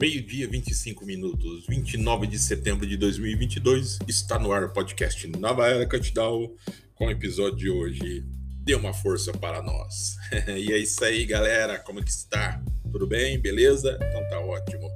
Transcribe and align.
Meio-dia, 0.00 0.46
25 0.46 1.04
minutos, 1.04 1.66
29 1.66 2.28
de 2.28 2.38
setembro 2.38 2.86
de 2.86 2.96
2022, 2.96 3.98
está 4.06 4.38
no 4.38 4.52
ar 4.52 4.62
o 4.62 4.72
podcast 4.72 5.26
Nova 5.26 5.66
Era 5.66 5.84
Cantidal, 5.88 6.54
com 6.94 7.06
o 7.06 7.10
episódio 7.10 7.56
de 7.56 7.68
hoje. 7.68 8.24
Dê 8.62 8.76
uma 8.76 8.94
força 8.94 9.32
para 9.32 9.60
nós. 9.60 10.14
e 10.56 10.72
é 10.72 10.78
isso 10.78 11.04
aí, 11.04 11.26
galera. 11.26 11.80
Como 11.80 12.00
que 12.00 12.12
está? 12.12 12.62
Tudo 12.92 13.08
bem? 13.08 13.40
Beleza? 13.40 13.98
Então 14.00 14.28
tá 14.28 14.38
ótimo. 14.38 14.88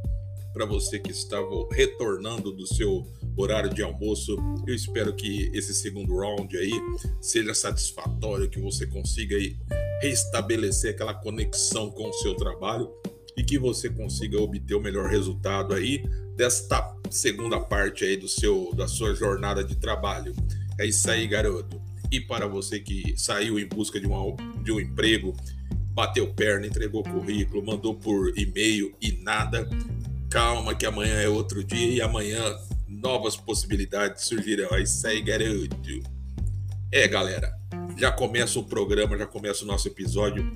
Para 0.52 0.66
você 0.66 1.00
que 1.00 1.10
estava 1.10 1.50
retornando 1.72 2.52
do 2.52 2.64
seu 2.64 3.04
horário 3.36 3.74
de 3.74 3.82
almoço, 3.82 4.36
eu 4.68 4.74
espero 4.74 5.16
que 5.16 5.50
esse 5.52 5.74
segundo 5.74 6.16
round 6.16 6.56
aí 6.56 6.80
seja 7.20 7.52
satisfatório, 7.54 8.48
que 8.48 8.60
você 8.60 8.86
consiga 8.86 9.34
aí 9.34 9.56
restabelecer 10.00 10.94
aquela 10.94 11.14
conexão 11.14 11.90
com 11.90 12.08
o 12.08 12.12
seu 12.12 12.36
trabalho 12.36 12.88
e 13.36 13.42
que 13.42 13.58
você 13.58 13.88
consiga 13.88 14.40
obter 14.40 14.74
o 14.74 14.80
melhor 14.80 15.08
resultado 15.08 15.74
aí 15.74 16.04
desta 16.36 16.96
segunda 17.10 17.60
parte 17.60 18.04
aí 18.04 18.16
do 18.16 18.28
seu 18.28 18.74
da 18.74 18.88
sua 18.88 19.14
jornada 19.14 19.62
de 19.62 19.76
trabalho. 19.76 20.34
É 20.78 20.86
isso 20.86 21.10
aí, 21.10 21.26
garoto. 21.26 21.80
E 22.10 22.20
para 22.20 22.46
você 22.46 22.78
que 22.78 23.14
saiu 23.16 23.58
em 23.58 23.66
busca 23.66 23.98
de, 23.98 24.06
uma, 24.06 24.36
de 24.62 24.70
um 24.70 24.78
emprego, 24.78 25.34
bateu 25.94 26.32
perna, 26.34 26.66
entregou 26.66 27.02
currículo, 27.02 27.64
mandou 27.64 27.94
por 27.94 28.36
e-mail 28.38 28.94
e 29.00 29.12
nada, 29.12 29.68
calma 30.30 30.74
que 30.74 30.84
amanhã 30.84 31.14
é 31.14 31.28
outro 31.28 31.64
dia 31.64 31.88
e 31.88 32.00
amanhã 32.00 32.42
novas 32.86 33.36
possibilidades 33.36 34.24
surgirão. 34.24 34.68
É 34.72 34.82
isso 34.82 35.06
aí, 35.06 35.22
garoto. 35.22 36.02
É, 36.90 37.08
galera, 37.08 37.50
já 37.96 38.12
começa 38.12 38.58
o 38.58 38.64
programa, 38.64 39.16
já 39.16 39.26
começa 39.26 39.64
o 39.64 39.66
nosso 39.66 39.88
episódio 39.88 40.52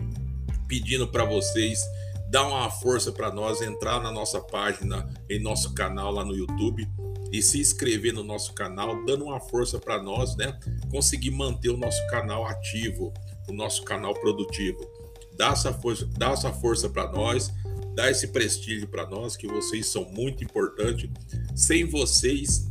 pedindo 0.68 1.08
para 1.08 1.24
vocês 1.24 1.80
dar 2.28 2.46
uma 2.46 2.70
força 2.70 3.12
para 3.12 3.32
nós, 3.32 3.60
entrar 3.60 4.02
na 4.02 4.10
nossa 4.10 4.40
página, 4.40 5.08
em 5.28 5.40
nosso 5.40 5.74
canal 5.74 6.10
lá 6.12 6.24
no 6.24 6.34
YouTube 6.34 6.88
e 7.32 7.42
se 7.42 7.60
inscrever 7.60 8.12
no 8.12 8.22
nosso 8.22 8.52
canal, 8.52 9.04
dando 9.04 9.24
uma 9.24 9.40
força 9.40 9.78
para 9.78 10.02
nós, 10.02 10.36
né? 10.36 10.58
Conseguir 10.90 11.30
manter 11.30 11.70
o 11.70 11.76
nosso 11.76 12.04
canal 12.08 12.46
ativo, 12.46 13.12
o 13.48 13.52
nosso 13.52 13.82
canal 13.82 14.14
produtivo. 14.14 14.78
Dá 15.36 15.48
essa 15.48 15.72
força, 15.72 16.06
dá 16.16 16.30
essa 16.30 16.52
força 16.52 16.88
para 16.88 17.10
nós, 17.10 17.52
dá 17.94 18.10
esse 18.10 18.28
prestígio 18.28 18.88
para 18.88 19.06
nós, 19.06 19.36
que 19.36 19.46
vocês 19.46 19.86
são 19.86 20.04
muito 20.12 20.42
importantes. 20.42 21.10
Sem 21.54 21.84
vocês, 21.84 22.70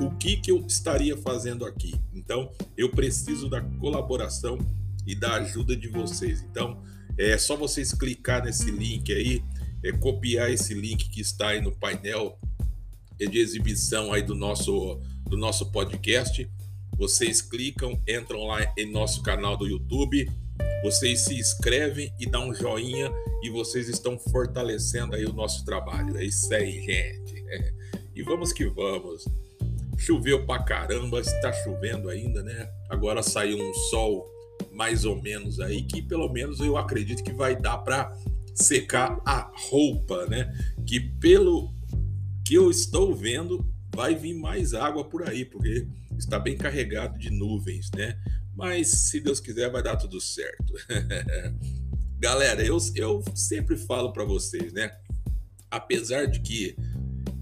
o 0.00 0.10
que, 0.16 0.36
que 0.36 0.50
eu 0.50 0.64
estaria 0.66 1.16
fazendo 1.16 1.64
aqui? 1.64 1.94
Então, 2.12 2.50
eu 2.76 2.90
preciso 2.90 3.48
da 3.48 3.60
colaboração 3.60 4.58
e 5.06 5.14
da 5.14 5.34
ajuda 5.34 5.76
de 5.76 5.88
vocês. 5.88 6.42
Então, 6.42 6.82
é 7.18 7.38
só 7.38 7.56
vocês 7.56 7.92
clicar 7.92 8.44
nesse 8.44 8.70
link 8.70 9.12
aí, 9.12 9.42
é, 9.82 9.92
copiar 9.92 10.50
esse 10.50 10.74
link 10.74 11.08
que 11.08 11.20
está 11.20 11.48
aí 11.48 11.60
no 11.60 11.72
painel 11.72 12.38
de 13.18 13.38
exibição 13.38 14.12
aí 14.12 14.22
do 14.22 14.34
nosso, 14.34 15.00
do 15.28 15.36
nosso 15.36 15.70
podcast. 15.70 16.48
Vocês 16.96 17.40
clicam, 17.40 18.00
entram 18.08 18.46
lá 18.46 18.72
em 18.76 18.90
nosso 18.90 19.22
canal 19.22 19.56
do 19.56 19.66
YouTube, 19.66 20.30
vocês 20.82 21.24
se 21.24 21.34
inscrevem 21.34 22.12
e 22.20 22.26
dão 22.26 22.50
um 22.50 22.54
joinha 22.54 23.10
e 23.42 23.50
vocês 23.50 23.88
estão 23.88 24.18
fortalecendo 24.18 25.14
aí 25.14 25.24
o 25.24 25.32
nosso 25.32 25.64
trabalho. 25.64 26.16
É 26.16 26.24
isso 26.24 26.52
aí, 26.54 26.80
gente. 26.82 27.44
É. 27.48 27.74
E 28.16 28.22
vamos 28.22 28.52
que 28.52 28.64
vamos. 28.64 29.24
Choveu 29.98 30.46
pra 30.46 30.62
caramba, 30.62 31.18
está 31.18 31.52
chovendo 31.52 32.08
ainda, 32.08 32.44
né? 32.44 32.70
Agora 32.88 33.24
saiu 33.24 33.58
um 33.58 33.74
sol 33.74 34.24
mais 34.72 35.04
ou 35.04 35.20
menos 35.20 35.60
aí, 35.60 35.82
que 35.82 36.02
pelo 36.02 36.32
menos 36.32 36.60
eu 36.60 36.76
acredito 36.76 37.22
que 37.22 37.32
vai 37.32 37.54
dar 37.54 37.78
para 37.78 38.14
secar 38.54 39.20
a 39.24 39.50
roupa, 39.70 40.26
né? 40.26 40.52
Que 40.86 41.00
pelo 41.00 41.72
que 42.44 42.54
eu 42.54 42.70
estou 42.70 43.14
vendo, 43.14 43.66
vai 43.94 44.14
vir 44.14 44.34
mais 44.34 44.74
água 44.74 45.04
por 45.04 45.28
aí, 45.28 45.44
porque 45.44 45.86
está 46.18 46.38
bem 46.38 46.56
carregado 46.56 47.18
de 47.18 47.30
nuvens, 47.30 47.90
né? 47.96 48.18
Mas 48.54 48.88
se 48.88 49.20
Deus 49.20 49.40
quiser, 49.40 49.70
vai 49.70 49.82
dar 49.82 49.96
tudo 49.96 50.20
certo. 50.20 50.74
Galera, 52.18 52.64
eu, 52.64 52.78
eu 52.94 53.22
sempre 53.34 53.76
falo 53.76 54.12
para 54.12 54.24
vocês, 54.24 54.72
né? 54.72 54.90
Apesar 55.70 56.26
de 56.26 56.40
que 56.40 56.76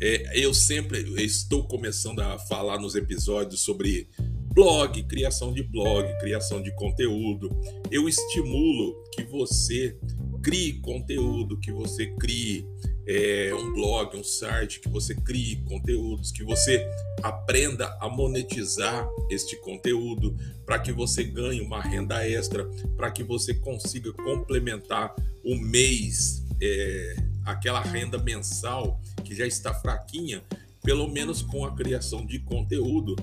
é, 0.00 0.38
eu 0.38 0.52
sempre 0.54 1.00
estou 1.22 1.66
começando 1.66 2.20
a 2.20 2.38
falar 2.38 2.78
nos 2.78 2.94
episódios 2.94 3.60
sobre 3.60 4.08
blog, 4.54 5.02
criação 5.04 5.52
de 5.52 5.62
blog, 5.62 6.06
criação 6.18 6.62
de 6.62 6.70
conteúdo. 6.74 7.50
Eu 7.90 8.08
estimulo 8.08 9.02
que 9.12 9.22
você 9.24 9.96
crie 10.42 10.74
conteúdo, 10.80 11.58
que 11.58 11.72
você 11.72 12.06
crie 12.18 12.66
é, 13.06 13.52
um 13.54 13.72
blog, 13.72 14.16
um 14.16 14.24
site, 14.24 14.80
que 14.80 14.88
você 14.88 15.14
crie 15.14 15.56
conteúdos, 15.64 16.30
que 16.30 16.44
você 16.44 16.86
aprenda 17.22 17.96
a 18.00 18.08
monetizar 18.08 19.08
este 19.30 19.56
conteúdo, 19.56 20.36
para 20.66 20.78
que 20.78 20.92
você 20.92 21.24
ganhe 21.24 21.60
uma 21.60 21.80
renda 21.80 22.26
extra, 22.26 22.68
para 22.96 23.10
que 23.10 23.22
você 23.22 23.54
consiga 23.54 24.12
complementar 24.12 25.14
o 25.44 25.56
mês, 25.56 26.44
é, 26.60 27.16
aquela 27.44 27.80
renda 27.80 28.18
mensal 28.18 29.00
que 29.24 29.34
já 29.34 29.46
está 29.46 29.72
fraquinha, 29.74 30.42
pelo 30.82 31.08
menos 31.08 31.42
com 31.42 31.64
a 31.64 31.74
criação 31.74 32.26
de 32.26 32.40
conteúdo 32.40 33.16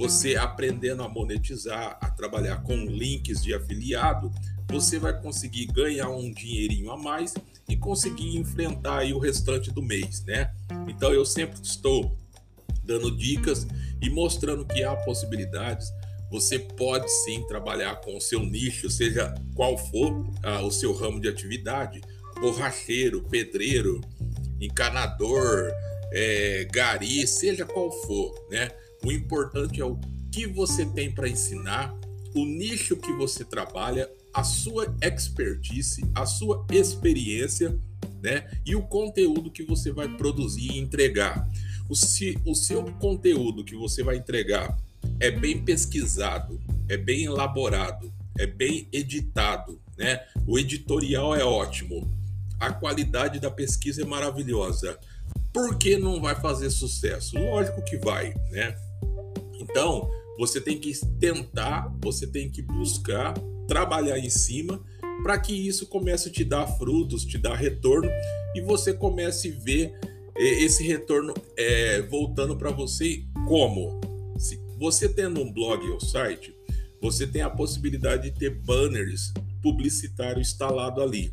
você 0.00 0.34
aprendendo 0.34 1.02
a 1.02 1.08
monetizar, 1.10 1.98
a 2.00 2.10
trabalhar 2.10 2.62
com 2.62 2.74
links 2.86 3.42
de 3.42 3.52
afiliado, 3.52 4.32
você 4.66 4.98
vai 4.98 5.20
conseguir 5.20 5.66
ganhar 5.66 6.08
um 6.08 6.32
dinheirinho 6.32 6.90
a 6.90 6.96
mais 6.96 7.34
e 7.68 7.76
conseguir 7.76 8.34
enfrentar 8.34 9.04
o 9.12 9.18
restante 9.18 9.70
do 9.70 9.82
mês, 9.82 10.24
né? 10.24 10.54
Então 10.88 11.12
eu 11.12 11.26
sempre 11.26 11.60
estou 11.62 12.16
dando 12.82 13.14
dicas 13.14 13.66
e 14.00 14.08
mostrando 14.08 14.64
que 14.64 14.82
há 14.82 14.96
possibilidades. 14.96 15.92
Você 16.30 16.58
pode 16.58 17.06
sim 17.24 17.46
trabalhar 17.46 17.96
com 17.96 18.16
o 18.16 18.20
seu 18.22 18.40
nicho, 18.40 18.88
seja 18.88 19.34
qual 19.54 19.76
for 19.76 20.26
ah, 20.42 20.62
o 20.62 20.70
seu 20.70 20.94
ramo 20.94 21.20
de 21.20 21.28
atividade, 21.28 22.00
borracheiro, 22.40 23.22
pedreiro, 23.24 24.00
encanador, 24.58 25.70
é, 26.10 26.66
gari, 26.72 27.26
seja 27.26 27.66
qual 27.66 27.92
for, 27.92 28.46
né? 28.50 28.70
O 29.04 29.10
importante 29.10 29.80
é 29.80 29.84
o 29.84 29.98
que 30.30 30.46
você 30.46 30.84
tem 30.84 31.10
para 31.10 31.28
ensinar, 31.28 31.94
o 32.34 32.44
nicho 32.44 32.96
que 32.96 33.12
você 33.12 33.44
trabalha, 33.44 34.08
a 34.32 34.44
sua 34.44 34.94
expertise, 35.02 36.02
a 36.14 36.26
sua 36.26 36.64
experiência, 36.70 37.76
né? 38.22 38.48
E 38.64 38.76
o 38.76 38.82
conteúdo 38.82 39.50
que 39.50 39.62
você 39.62 39.90
vai 39.90 40.08
produzir 40.16 40.72
e 40.72 40.78
entregar. 40.78 41.48
O, 41.88 41.96
se, 41.96 42.38
o 42.44 42.54
seu 42.54 42.84
conteúdo 43.00 43.64
que 43.64 43.74
você 43.74 44.02
vai 44.02 44.16
entregar 44.16 44.78
é 45.18 45.30
bem 45.30 45.64
pesquisado, 45.64 46.60
é 46.88 46.96
bem 46.96 47.24
elaborado, 47.24 48.12
é 48.38 48.46
bem 48.46 48.86
editado, 48.92 49.80
né? 49.96 50.20
O 50.46 50.58
editorial 50.58 51.34
é 51.34 51.44
ótimo, 51.44 52.08
a 52.60 52.70
qualidade 52.70 53.40
da 53.40 53.50
pesquisa 53.50 54.02
é 54.02 54.04
maravilhosa. 54.04 54.98
Por 55.52 55.76
que 55.78 55.96
não 55.96 56.20
vai 56.20 56.34
fazer 56.34 56.70
sucesso? 56.70 57.36
Lógico 57.38 57.82
que 57.82 57.96
vai, 57.96 58.34
né? 58.50 58.76
Então, 59.60 60.10
você 60.38 60.60
tem 60.60 60.78
que 60.78 60.92
tentar, 61.20 61.94
você 62.02 62.26
tem 62.26 62.50
que 62.50 62.62
buscar 62.62 63.34
trabalhar 63.68 64.18
em 64.18 64.30
cima 64.30 64.82
para 65.22 65.38
que 65.38 65.52
isso 65.52 65.86
comece 65.86 66.28
a 66.30 66.32
te 66.32 66.42
dar 66.42 66.66
frutos, 66.66 67.24
te 67.24 67.36
dar 67.36 67.54
retorno 67.54 68.10
e 68.54 68.60
você 68.62 68.94
comece 68.94 69.54
a 69.54 69.62
ver 69.62 69.94
é, 70.34 70.42
esse 70.64 70.82
retorno 70.82 71.34
é, 71.56 72.00
voltando 72.02 72.56
para 72.56 72.70
você 72.70 73.22
como? 73.46 74.00
Se 74.38 74.58
você 74.78 75.08
tendo 75.08 75.42
um 75.42 75.52
blog 75.52 75.86
ou 75.90 76.00
site, 76.00 76.56
você 77.02 77.26
tem 77.26 77.42
a 77.42 77.50
possibilidade 77.50 78.30
de 78.30 78.38
ter 78.38 78.50
banners 78.50 79.32
publicitários 79.62 80.48
instalados 80.48 81.02
ali. 81.02 81.30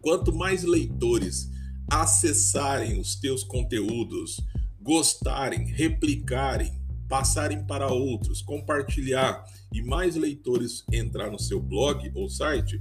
Quanto 0.00 0.34
mais 0.34 0.64
leitores 0.64 1.48
acessarem 1.88 2.98
os 2.98 3.14
teus 3.14 3.44
conteúdos, 3.44 4.40
gostarem, 4.80 5.66
replicarem, 5.66 6.72
passarem 7.08 7.64
para 7.64 7.88
outros, 7.88 8.42
compartilhar 8.42 9.44
e 9.72 9.82
mais 9.82 10.16
leitores 10.16 10.84
entrar 10.92 11.30
no 11.30 11.38
seu 11.38 11.60
blog 11.60 12.10
ou 12.14 12.28
site, 12.28 12.80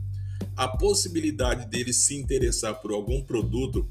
a 0.56 0.68
possibilidade 0.68 1.68
deles 1.68 2.06
se 2.06 2.16
interessar 2.16 2.76
por 2.76 2.92
algum 2.92 3.22
produto 3.22 3.88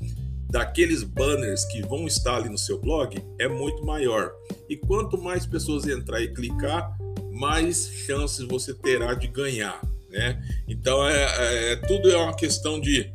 daqueles 0.51 1.03
banners 1.03 1.65
que 1.65 1.83
vão 1.83 2.07
estar 2.07 2.37
ali 2.37 2.49
no 2.49 2.59
seu 2.59 2.81
blog 2.81 3.21
é 3.39 3.49
muito 3.49 3.85
maior. 3.85 4.33
E 4.69 4.77
quanto 4.77 5.21
mais 5.21 5.45
pessoas 5.45 5.87
entrar 5.87 6.21
e 6.21 6.33
clicar, 6.33 6.97
mais 7.33 7.89
chances 8.07 8.47
você 8.47 8.73
terá 8.73 9.15
de 9.15 9.27
ganhar, 9.27 9.81
né? 10.09 10.41
Então 10.69 11.07
é, 11.07 11.25
é, 11.25 11.73
é 11.73 11.77
tudo 11.77 12.09
é 12.09 12.17
uma 12.17 12.37
questão 12.37 12.81
de 12.81 13.13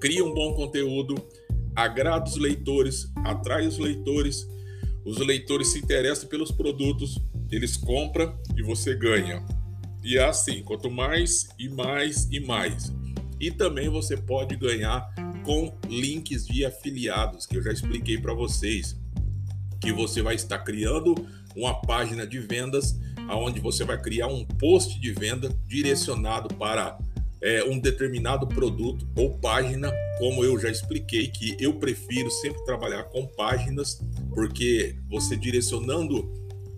cria 0.00 0.24
um 0.24 0.32
bom 0.32 0.54
conteúdo, 0.54 1.16
agrada 1.74 2.28
os 2.28 2.36
leitores, 2.36 3.10
atrai 3.24 3.66
os 3.66 3.78
leitores 3.78 4.46
os 5.04 5.18
leitores 5.18 5.72
se 5.72 5.78
interessam 5.78 6.28
pelos 6.28 6.50
produtos, 6.50 7.20
eles 7.50 7.76
compram 7.76 8.36
e 8.56 8.62
você 8.62 8.94
ganha. 8.94 9.44
E 10.02 10.18
é 10.18 10.24
assim, 10.24 10.62
quanto 10.62 10.90
mais 10.90 11.48
e 11.58 11.68
mais 11.68 12.28
e 12.30 12.40
mais. 12.40 12.92
E 13.40 13.50
também 13.50 13.88
você 13.88 14.16
pode 14.16 14.56
ganhar 14.56 15.06
com 15.44 15.72
links 15.88 16.46
de 16.46 16.64
afiliados, 16.64 17.46
que 17.46 17.56
eu 17.56 17.62
já 17.62 17.72
expliquei 17.72 18.18
para 18.18 18.32
vocês, 18.32 18.96
que 19.80 19.92
você 19.92 20.22
vai 20.22 20.34
estar 20.34 20.58
criando 20.60 21.14
uma 21.54 21.80
página 21.82 22.26
de 22.26 22.38
vendas, 22.38 22.98
aonde 23.28 23.60
você 23.60 23.84
vai 23.84 24.00
criar 24.00 24.28
um 24.28 24.44
post 24.44 24.98
de 24.98 25.12
venda 25.12 25.54
direcionado 25.66 26.54
para 26.54 26.98
é, 27.40 27.62
um 27.64 27.78
determinado 27.78 28.46
produto 28.46 29.06
ou 29.16 29.38
página, 29.38 29.92
como 30.18 30.44
eu 30.44 30.58
já 30.58 30.70
expliquei, 30.70 31.28
que 31.28 31.56
eu 31.58 31.74
prefiro 31.74 32.30
sempre 32.30 32.64
trabalhar 32.64 33.04
com 33.04 33.26
páginas, 33.26 34.00
porque 34.34 34.96
você 35.08 35.36
direcionando 35.36 36.32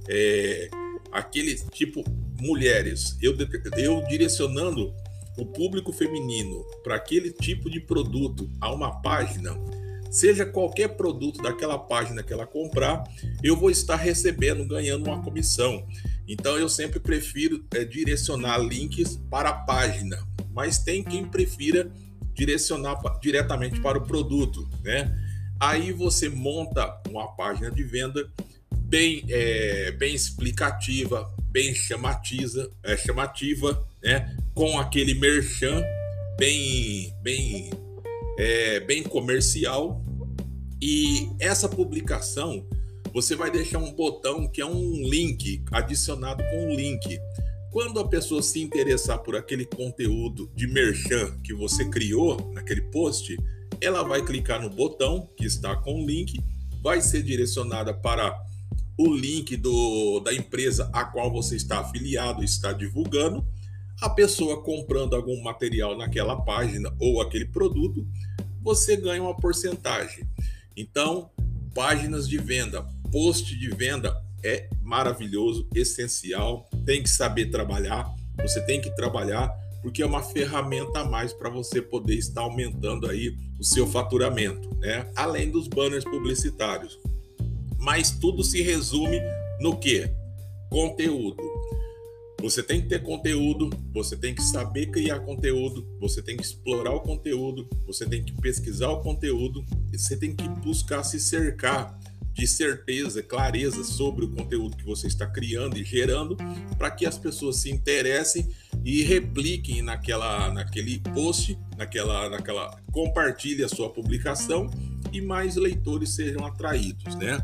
é, 0.08 0.70
aquele 1.12 1.54
tipo 1.70 2.04
mulheres, 2.40 3.16
eu, 3.20 3.34
eu 3.76 4.02
direcionando 4.06 4.94
o 5.38 5.44
público 5.44 5.92
feminino 5.92 6.64
para 6.82 6.96
aquele 6.96 7.30
tipo 7.30 7.70
de 7.70 7.80
produto 7.80 8.50
a 8.60 8.72
uma 8.72 9.02
página, 9.02 9.54
seja 10.10 10.46
qualquer 10.46 10.96
produto 10.96 11.42
daquela 11.42 11.78
página 11.78 12.22
que 12.22 12.32
ela 12.32 12.46
comprar, 12.46 13.04
eu 13.42 13.56
vou 13.56 13.70
estar 13.70 13.96
recebendo, 13.96 14.66
ganhando 14.66 15.06
uma 15.06 15.22
comissão. 15.22 15.86
Então 16.26 16.56
eu 16.56 16.68
sempre 16.68 16.98
prefiro 16.98 17.64
é, 17.74 17.84
direcionar 17.84 18.58
links 18.58 19.18
para 19.30 19.50
a 19.50 19.54
página, 19.54 20.18
mas 20.52 20.78
tem 20.78 21.04
quem 21.04 21.24
prefira 21.24 21.92
direcionar 22.36 23.00
diretamente 23.20 23.80
para 23.80 23.98
o 23.98 24.06
produto, 24.06 24.68
né? 24.84 25.12
Aí 25.58 25.90
você 25.90 26.28
monta 26.28 27.00
uma 27.08 27.28
página 27.34 27.70
de 27.70 27.82
venda 27.82 28.28
bem, 28.72 29.24
é, 29.28 29.90
bem 29.92 30.14
explicativa, 30.14 31.32
bem 31.50 31.74
chamatiza, 31.74 32.70
é, 32.82 32.96
chamativa, 32.96 33.82
né? 34.02 34.36
Com 34.54 34.78
aquele 34.78 35.14
merchan 35.14 35.82
bem, 36.38 37.12
bem, 37.22 37.70
é, 38.38 38.80
bem 38.80 39.02
comercial. 39.02 40.04
E 40.80 41.30
essa 41.40 41.68
publicação 41.68 42.66
você 43.16 43.34
vai 43.34 43.50
deixar 43.50 43.78
um 43.78 43.92
botão 43.92 44.46
que 44.46 44.60
é 44.60 44.66
um 44.66 45.00
link 45.08 45.64
adicionado 45.72 46.44
com 46.44 46.66
um 46.66 46.74
link. 46.74 47.18
Quando 47.76 48.00
a 48.00 48.08
pessoa 48.08 48.43
se 48.43 48.58
interessar 48.58 49.19
por 49.19 49.37
aquele 49.37 49.67
conteúdo 49.67 50.50
de 50.55 50.67
merchan 50.67 51.38
que 51.44 51.52
você 51.52 51.84
criou 51.90 52.50
naquele 52.55 52.81
post, 52.81 53.37
ela 53.82 54.02
vai 54.02 54.25
clicar 54.25 54.62
no 54.62 54.70
botão 54.70 55.28
que 55.37 55.44
está 55.44 55.76
com 55.76 56.02
o 56.02 56.06
link, 56.06 56.40
vai 56.82 57.02
ser 57.02 57.23
direcionada 57.23 57.93
para 57.93 58.34
o 58.96 59.14
link 59.14 59.58
do, 59.58 60.20
da 60.20 60.32
empresa 60.32 60.88
a 60.90 61.05
qual 61.05 61.31
você 61.31 61.55
está 61.55 61.81
afiliado, 61.81 62.43
está 62.43 62.73
divulgando. 62.73 63.46
A 64.00 64.08
pessoa 64.08 64.62
comprando 64.62 65.14
algum 65.14 65.43
material 65.43 65.99
naquela 65.99 66.34
página 66.34 66.90
ou 66.99 67.20
aquele 67.20 67.44
produto, 67.44 68.06
você 68.62 68.96
ganha 68.96 69.22
uma 69.22 69.37
porcentagem. 69.37 70.26
Então, 70.75 71.31
páginas 71.75 72.26
de 72.26 72.38
venda, 72.38 72.87
post 73.12 73.55
de 73.55 73.69
venda 73.69 74.17
é 74.43 74.67
maravilhoso, 74.81 75.69
essencial, 75.75 76.67
tem 76.86 77.02
que 77.02 77.10
saber 77.10 77.50
trabalhar, 77.50 78.08
você 78.40 78.60
tem 78.62 78.80
que 78.80 78.94
trabalhar 78.94 79.52
porque 79.82 80.02
é 80.02 80.06
uma 80.06 80.22
ferramenta 80.22 81.00
a 81.00 81.04
mais 81.04 81.32
para 81.32 81.48
você 81.48 81.80
poder 81.80 82.14
estar 82.14 82.40
aumentando 82.40 83.08
aí 83.08 83.36
o 83.58 83.62
seu 83.62 83.86
faturamento, 83.86 84.74
né? 84.78 85.08
Além 85.14 85.50
dos 85.50 85.68
banners 85.68 86.02
publicitários. 86.02 86.98
Mas 87.78 88.10
tudo 88.10 88.42
se 88.42 88.62
resume 88.62 89.20
no 89.60 89.76
que? 89.76 90.10
Conteúdo. 90.70 91.36
Você 92.40 92.62
tem 92.62 92.82
que 92.82 92.88
ter 92.88 93.02
conteúdo, 93.02 93.70
você 93.92 94.16
tem 94.16 94.34
que 94.34 94.42
saber 94.42 94.86
criar 94.86 95.20
conteúdo, 95.20 95.86
você 96.00 96.20
tem 96.20 96.36
que 96.36 96.42
explorar 96.42 96.92
o 96.92 97.00
conteúdo, 97.00 97.68
você 97.86 98.04
tem 98.04 98.24
que 98.24 98.32
pesquisar 98.40 98.88
o 98.90 99.00
conteúdo, 99.00 99.64
você 99.92 100.16
tem 100.16 100.34
que 100.34 100.48
buscar 100.48 101.02
se 101.04 101.20
cercar 101.20 101.98
de 102.36 102.46
certeza, 102.46 103.22
clareza 103.22 103.82
sobre 103.82 104.26
o 104.26 104.30
conteúdo 104.30 104.76
que 104.76 104.84
você 104.84 105.06
está 105.06 105.26
criando 105.26 105.78
e 105.78 105.84
gerando, 105.84 106.36
para 106.76 106.90
que 106.90 107.06
as 107.06 107.16
pessoas 107.16 107.56
se 107.56 107.70
interessem 107.70 108.46
e 108.84 109.02
repliquem 109.02 109.80
naquela, 109.80 110.52
naquele 110.52 110.98
post, 111.14 111.58
naquela, 111.78 112.28
naquela, 112.28 112.78
compartilhe 112.92 113.64
a 113.64 113.68
sua 113.68 113.88
publicação 113.88 114.70
e 115.10 115.22
mais 115.22 115.56
leitores 115.56 116.14
sejam 116.14 116.44
atraídos, 116.44 117.14
né? 117.14 117.38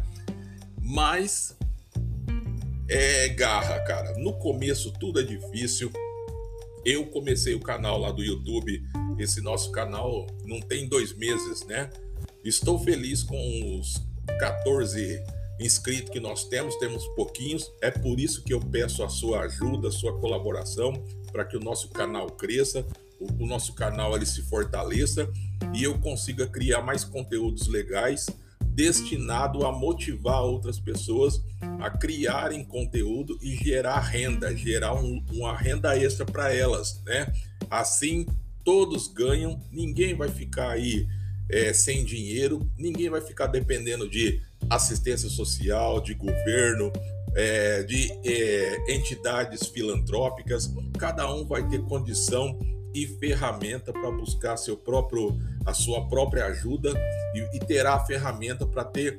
Mas 0.79 1.57
é 2.87 3.31
garra, 3.31 3.81
cara. 3.81 4.19
No 4.19 4.35
começo 4.35 4.93
tudo 5.01 5.21
é 5.21 5.23
difícil. 5.23 5.91
Eu 6.85 7.07
comecei 7.07 7.55
o 7.55 7.61
canal 7.61 7.99
lá 7.99 8.13
do 8.13 8.23
YouTube. 8.23 8.85
Esse 9.19 9.41
nosso 9.41 9.73
canal 9.73 10.27
não 10.45 10.61
tem 10.61 10.87
dois 10.87 11.17
meses, 11.17 11.65
né? 11.65 11.89
Estou 12.45 12.79
feliz 12.79 13.23
com 13.23 13.79
os 13.79 14.12
14 14.39 15.23
inscritos 15.61 16.11
que 16.11 16.21
nós 16.21 16.45
temos, 16.45 16.77
temos 16.77 17.07
pouquinhos. 17.09 17.71
É 17.81 17.91
por 17.91 18.19
isso 18.19 18.43
que 18.43 18.53
eu 18.53 18.61
peço 18.61 19.03
a 19.03 19.09
sua 19.09 19.41
ajuda, 19.43 19.89
a 19.89 19.93
sua 19.93 20.19
colaboração 20.19 20.93
para 21.31 21.45
que 21.45 21.57
o 21.57 21.61
nosso 21.61 21.89
canal 21.89 22.27
cresça, 22.29 22.87
o, 23.19 23.45
o 23.45 23.47
nosso 23.47 23.75
canal 23.75 24.15
ele 24.15 24.27
se 24.27 24.43
fortaleça 24.43 25.29
e 25.73 25.83
eu 25.83 25.99
consiga 25.99 26.47
criar 26.47 26.83
mais 26.83 27.05
conteúdos 27.05 27.67
legais 27.69 28.27
destinado 28.75 29.67
a 29.67 29.73
motivar 29.73 30.43
outras 30.43 30.79
pessoas 30.79 31.43
a 31.81 31.91
criarem 31.91 32.65
conteúdo 32.65 33.39
e 33.43 33.55
gerar 33.55 34.01
renda, 34.01 34.55
gerar 34.57 34.95
um, 34.95 35.23
uma 35.31 35.57
renda 35.57 35.97
extra 35.97 36.25
para 36.25 36.55
elas, 36.55 37.03
né? 37.05 37.31
Assim 37.71 38.27
todos 38.65 39.09
ganham, 39.09 39.61
ninguém 39.71 40.15
vai 40.15 40.29
ficar 40.29 40.71
aí 40.71 41.07
é, 41.51 41.73
sem 41.73 42.05
dinheiro, 42.05 42.61
ninguém 42.79 43.11
vai 43.11 43.21
ficar 43.21 43.47
dependendo 43.47 44.09
de 44.09 44.41
assistência 44.71 45.29
social, 45.29 46.01
de 46.01 46.15
governo, 46.15 46.93
é, 47.35 47.83
de 47.83 48.11
é, 48.25 48.95
entidades 48.95 49.67
filantrópicas. 49.69 50.71
Cada 50.99 51.33
um 51.33 51.47
vai 51.47 51.67
ter 51.69 51.81
condição 51.83 52.59
e 52.95 53.07
ferramenta 53.07 53.93
para 53.93 54.11
buscar 54.11 54.57
seu 54.57 54.77
próprio, 54.77 55.39
a 55.65 55.73
sua 55.73 56.07
própria 56.09 56.47
ajuda 56.47 56.93
e, 57.35 57.57
e 57.57 57.61
terá 57.61 57.95
a 57.95 58.05
ferramenta 58.05 58.67
para 58.67 58.85
ter 58.85 59.19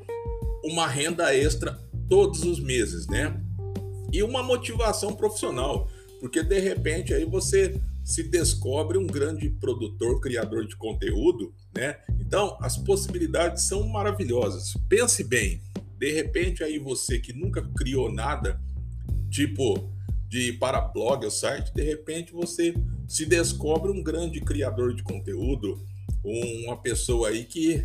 uma 0.64 0.88
renda 0.88 1.36
extra 1.36 1.80
todos 2.08 2.44
os 2.44 2.60
meses, 2.60 3.08
né? 3.08 3.36
E 4.12 4.22
uma 4.22 4.44
motivação 4.44 5.16
profissional, 5.16 5.90
porque 6.20 6.44
de 6.44 6.60
repente 6.60 7.14
aí 7.14 7.26
você 7.26 7.80
se 8.04 8.24
descobre 8.24 8.98
um 8.98 9.08
grande 9.08 9.50
produtor, 9.50 10.20
criador 10.20 10.68
de 10.68 10.76
conteúdo, 10.76 11.54
né? 11.74 11.98
Então, 12.20 12.58
as 12.62 12.78
possibilidades 12.78 13.64
são 13.64 13.88
maravilhosas. 13.88 14.74
Pense 14.90 15.24
bem, 15.24 15.62
de 15.98 16.12
repente 16.12 16.64
aí 16.64 16.78
você 16.78 17.20
que 17.20 17.32
nunca 17.32 17.62
criou 17.78 18.12
nada, 18.12 18.60
tipo 19.30 19.90
de 20.28 20.52
para 20.54 20.82
blog 20.82 21.24
ou 21.24 21.32
site, 21.32 21.74
de 21.74 21.84
repente 21.84 22.34
você 22.34 22.74
se 23.08 23.26
descobre 23.26 23.92
um 23.92 24.02
grande 24.02 24.42
criador 24.42 24.96
de 24.96 25.04
conteúdo, 25.04 25.80
uma 26.24 26.76
pessoa 26.76 27.30
aí 27.30 27.46
que 27.46 27.84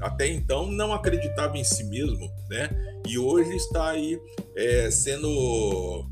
até 0.00 0.26
então 0.26 0.70
não 0.70 0.92
acreditava 0.92 1.56
em 1.56 1.62
si 1.62 1.84
mesmo, 1.84 2.28
né? 2.50 2.68
E 3.06 3.18
hoje 3.18 3.54
está 3.54 3.90
aí 3.90 4.20
é, 4.56 4.90
sendo 4.90 6.10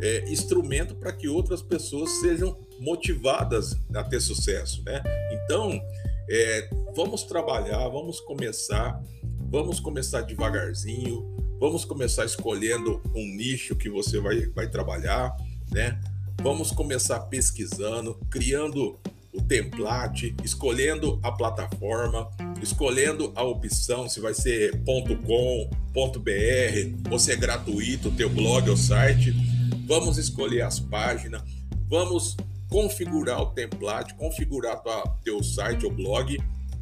é, 0.00 0.30
instrumento 0.30 0.94
para 0.94 1.12
que 1.12 1.28
outras 1.28 1.62
pessoas 1.62 2.10
sejam 2.20 2.56
motivadas 2.78 3.76
a 3.94 4.04
ter 4.04 4.20
sucesso, 4.20 4.82
né? 4.84 5.02
Então, 5.32 5.80
é, 6.28 6.68
vamos 6.94 7.22
trabalhar, 7.22 7.88
vamos 7.88 8.20
começar, 8.20 9.02
vamos 9.50 9.80
começar 9.80 10.22
devagarzinho, 10.22 11.24
vamos 11.58 11.84
começar 11.84 12.24
escolhendo 12.24 13.00
um 13.14 13.36
nicho 13.36 13.76
que 13.76 13.88
você 13.88 14.20
vai, 14.20 14.46
vai 14.46 14.68
trabalhar, 14.68 15.34
né? 15.70 15.98
Vamos 16.42 16.70
começar 16.70 17.20
pesquisando, 17.20 18.18
criando 18.30 18.98
o 19.32 19.42
template, 19.42 20.34
escolhendo 20.42 21.18
a 21.22 21.30
plataforma, 21.30 22.28
escolhendo 22.62 23.32
a 23.34 23.42
opção 23.42 24.08
se 24.08 24.20
vai 24.20 24.32
ser 24.34 24.82
.com, 24.84 25.70
.br, 25.92 27.10
ou 27.10 27.18
se 27.18 27.32
é 27.32 27.36
gratuito 27.36 28.08
o 28.08 28.12
teu 28.12 28.28
blog 28.28 28.68
ou 28.68 28.76
site 28.76 29.55
vamos 29.86 30.18
escolher 30.18 30.62
as 30.62 30.80
páginas, 30.80 31.42
vamos 31.88 32.36
configurar 32.68 33.40
o 33.40 33.46
template, 33.46 34.14
configurar 34.14 34.82
tua, 34.82 35.02
teu 35.24 35.42
site 35.42 35.86
ou 35.86 35.92
blog 35.92 36.36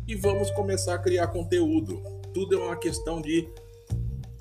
e 0.09 0.15
vamos 0.15 0.51
começar 0.53 0.95
a 0.95 0.99
criar 0.99 1.29
conteúdo. 1.29 2.03
Tudo 2.33 2.57
é 2.57 2.59
uma 2.59 2.77
questão 2.77 3.21
de 3.21 3.47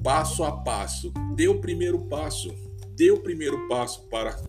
passo 0.01 0.43
a 0.43 0.51
passo. 0.51 1.12
Dê 1.36 1.48
o 1.50 1.60
primeiro 1.60 2.00
passo, 2.05 2.53
dê 2.96 3.12
o 3.12 3.20
primeiro 3.20 3.67
passo 3.67 4.01
para 4.03 4.41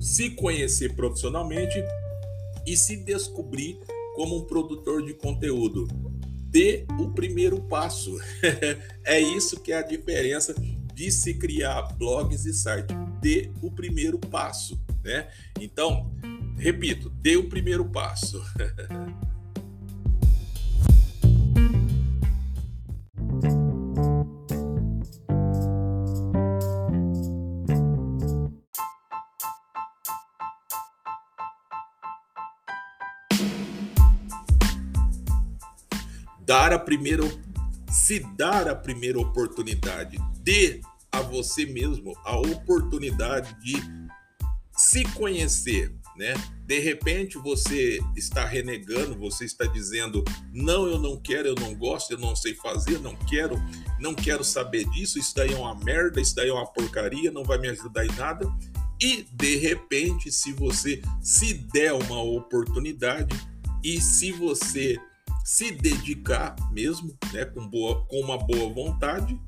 se 0.00 0.30
conhecer 0.30 0.94
profissionalmente 0.96 1.82
e 2.66 2.76
se 2.76 2.96
descobrir 2.96 3.78
como 4.16 4.38
um 4.38 4.44
produtor 4.44 5.04
de 5.04 5.14
conteúdo. 5.14 5.86
Dê 6.50 6.84
o 6.98 7.10
primeiro 7.10 7.60
passo. 7.62 8.18
é 9.04 9.20
isso 9.20 9.60
que 9.60 9.72
é 9.72 9.78
a 9.78 9.82
diferença 9.82 10.54
de 10.92 11.12
se 11.12 11.34
criar 11.34 11.82
blogs 11.96 12.44
e 12.44 12.52
sites 12.52 13.09
dê 13.20 13.50
o 13.62 13.70
primeiro 13.70 14.18
passo, 14.18 14.80
né? 15.02 15.28
Então, 15.60 16.10
repito, 16.56 17.10
dê 17.10 17.36
o 17.36 17.48
primeiro 17.48 17.84
passo. 17.84 18.42
dar 36.50 36.72
a 36.72 36.78
primeira 36.80 37.22
se 37.88 38.18
dar 38.36 38.66
a 38.66 38.74
primeira 38.74 39.20
oportunidade, 39.20 40.18
dê 40.42 40.80
a 41.12 41.20
você 41.20 41.66
mesmo 41.66 42.12
a 42.24 42.36
oportunidade 42.36 43.54
de 43.60 43.74
se 44.76 45.04
conhecer, 45.12 45.92
né? 46.16 46.34
De 46.66 46.78
repente 46.78 47.36
você 47.38 48.00
está 48.16 48.44
renegando, 48.44 49.18
você 49.18 49.44
está 49.44 49.66
dizendo: 49.66 50.24
"Não, 50.52 50.86
eu 50.86 50.98
não 50.98 51.20
quero, 51.20 51.48
eu 51.48 51.54
não 51.54 51.74
gosto, 51.74 52.12
eu 52.12 52.18
não 52.18 52.34
sei 52.34 52.54
fazer, 52.54 52.98
não 53.00 53.14
quero, 53.16 53.56
não 53.98 54.14
quero 54.14 54.42
saber 54.42 54.88
disso, 54.90 55.18
isso 55.18 55.34
daí 55.34 55.52
é 55.52 55.56
uma 55.56 55.74
merda, 55.74 56.20
isso 56.20 56.34
daí 56.34 56.48
é 56.48 56.52
uma 56.52 56.66
porcaria, 56.66 57.30
não 57.30 57.44
vai 57.44 57.58
me 57.58 57.68
ajudar 57.68 58.06
em 58.06 58.12
nada". 58.16 58.46
E 59.00 59.26
de 59.32 59.56
repente, 59.56 60.30
se 60.30 60.52
você 60.52 61.00
se 61.22 61.54
der 61.54 61.92
uma 61.92 62.22
oportunidade 62.22 63.34
e 63.82 64.00
se 64.00 64.30
você 64.30 64.98
se 65.44 65.72
dedicar 65.72 66.54
mesmo, 66.70 67.16
né, 67.32 67.44
com, 67.46 67.66
boa, 67.66 68.04
com 68.06 68.20
uma 68.20 68.36
boa 68.36 68.72
vontade, 68.72 69.38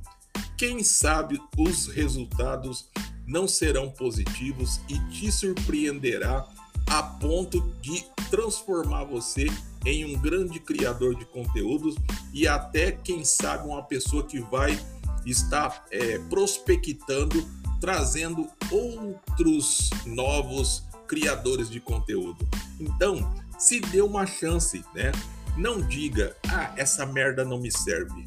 quem 0.63 0.85
sabe 0.85 1.43
os 1.59 1.89
resultados 1.89 2.89
não 3.27 3.49
serão 3.49 3.91
positivos 3.91 4.81
e 4.89 4.97
te 5.11 5.33
surpreenderá 5.33 6.47
a 6.87 7.03
ponto 7.03 7.61
de 7.81 8.05
transformar 8.31 9.03
você 9.03 9.49
em 9.85 10.05
um 10.05 10.17
grande 10.21 10.61
criador 10.61 11.17
de 11.17 11.25
conteúdos 11.25 11.97
e 12.33 12.47
até, 12.47 12.93
quem 12.93 13.25
sabe, 13.25 13.67
uma 13.67 13.83
pessoa 13.83 14.25
que 14.25 14.39
vai 14.39 14.79
estar 15.27 15.85
é, 15.91 16.21
prospectando, 16.31 17.45
trazendo 17.81 18.47
outros 18.71 19.91
novos 20.07 20.85
criadores 21.09 21.69
de 21.69 21.81
conteúdo. 21.81 22.49
Então, 22.79 23.35
se 23.59 23.81
dê 23.81 24.01
uma 24.01 24.27
chance, 24.27 24.85
né? 24.95 25.11
Não 25.57 25.81
diga, 25.81 26.37
ah, 26.49 26.73
essa 26.77 27.05
merda 27.05 27.45
não 27.45 27.59
me 27.59 27.73
serve. 27.73 28.27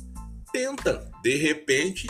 Tenta, 0.51 1.09
de 1.23 1.37
repente, 1.37 2.07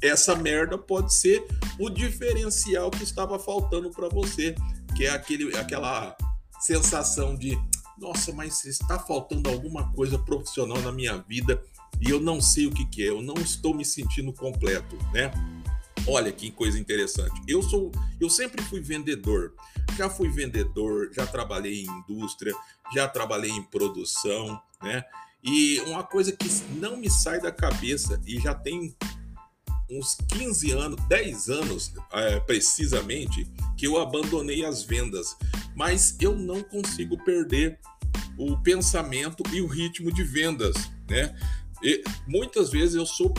essa 0.00 0.34
merda 0.36 0.78
pode 0.78 1.12
ser 1.12 1.46
o 1.78 1.88
diferencial 1.90 2.90
que 2.90 3.02
estava 3.02 3.38
faltando 3.38 3.90
para 3.90 4.08
você, 4.08 4.54
que 4.96 5.04
é 5.04 5.10
aquele, 5.10 5.56
aquela 5.56 6.16
sensação 6.60 7.36
de, 7.36 7.58
nossa, 7.98 8.32
mas 8.32 8.64
está 8.64 8.98
faltando 8.98 9.48
alguma 9.48 9.92
coisa 9.92 10.18
profissional 10.18 10.80
na 10.80 10.92
minha 10.92 11.18
vida 11.18 11.60
e 12.00 12.10
eu 12.10 12.20
não 12.20 12.40
sei 12.40 12.66
o 12.66 12.70
que, 12.70 12.84
que 12.84 13.02
é, 13.02 13.08
eu 13.08 13.20
não 13.20 13.34
estou 13.34 13.74
me 13.74 13.84
sentindo 13.84 14.32
completo, 14.32 14.96
né? 15.12 15.30
Olha 16.06 16.32
que 16.32 16.50
coisa 16.50 16.78
interessante. 16.78 17.42
Eu 17.46 17.62
sou, 17.62 17.92
eu 18.20 18.30
sempre 18.30 18.62
fui 18.62 18.80
vendedor. 18.80 19.52
Já 19.96 20.08
fui 20.08 20.28
vendedor, 20.28 21.10
já 21.12 21.26
trabalhei 21.26 21.82
em 21.82 21.86
indústria, 21.86 22.54
já 22.94 23.08
trabalhei 23.08 23.50
em 23.50 23.62
produção, 23.62 24.60
né? 24.82 25.04
E 25.42 25.80
uma 25.86 26.02
coisa 26.02 26.32
que 26.32 26.48
não 26.76 26.96
me 26.96 27.10
sai 27.10 27.40
da 27.40 27.52
cabeça 27.52 28.20
e 28.26 28.40
já 28.40 28.54
tem 28.54 28.96
uns 29.90 30.16
15 30.28 30.72
anos, 30.72 31.00
10 31.08 31.48
anos 31.48 31.92
é, 32.12 32.40
precisamente, 32.40 33.46
que 33.76 33.86
eu 33.86 33.98
abandonei 33.98 34.64
as 34.64 34.82
vendas, 34.82 35.36
mas 35.74 36.16
eu 36.20 36.36
não 36.36 36.62
consigo 36.62 37.16
perder 37.24 37.78
o 38.36 38.56
pensamento 38.58 39.42
e 39.52 39.60
o 39.60 39.66
ritmo 39.66 40.12
de 40.12 40.22
vendas, 40.22 40.74
né? 41.08 41.34
E 41.82 42.02
muitas 42.26 42.70
vezes 42.70 42.94
eu 42.94 43.06
sou 43.06 43.32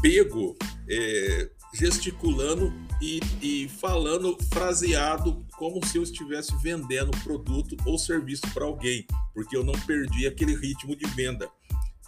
pego 0.00 0.56
é, 0.88 1.50
gesticulando 1.74 2.72
e, 3.00 3.20
e 3.40 3.68
falando 3.68 4.36
fraseado 4.52 5.44
como 5.56 5.84
se 5.86 5.96
eu 5.96 6.02
estivesse 6.02 6.54
vendendo 6.62 7.10
produto 7.22 7.76
ou 7.86 7.98
serviço 7.98 8.42
para 8.52 8.64
alguém, 8.64 9.06
porque 9.34 9.56
eu 9.56 9.64
não 9.64 9.74
perdi 9.86 10.26
aquele 10.26 10.54
ritmo 10.54 10.94
de 10.94 11.06
venda. 11.10 11.50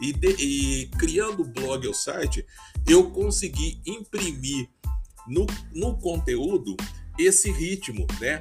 E, 0.00 0.12
de, 0.12 0.28
e, 0.38 0.86
criando 0.98 1.42
o 1.42 1.46
blog 1.46 1.86
ou 1.86 1.94
site, 1.94 2.44
eu 2.86 3.10
consegui 3.10 3.80
imprimir 3.86 4.68
no, 5.26 5.46
no 5.72 5.96
conteúdo 5.96 6.76
esse 7.18 7.50
ritmo, 7.50 8.06
né? 8.20 8.40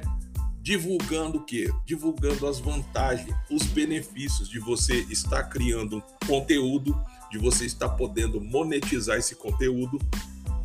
Divulgando 0.60 1.38
o 1.38 1.44
quê? 1.44 1.70
Divulgando 1.84 2.46
as 2.46 2.58
vantagens, 2.58 3.34
os 3.50 3.64
benefícios 3.64 4.48
de 4.48 4.58
você 4.58 5.00
estar 5.10 5.44
criando 5.44 6.02
conteúdo, 6.26 6.98
de 7.30 7.38
você 7.38 7.66
estar 7.66 7.90
podendo 7.90 8.40
monetizar 8.40 9.18
esse 9.18 9.34
conteúdo 9.34 9.98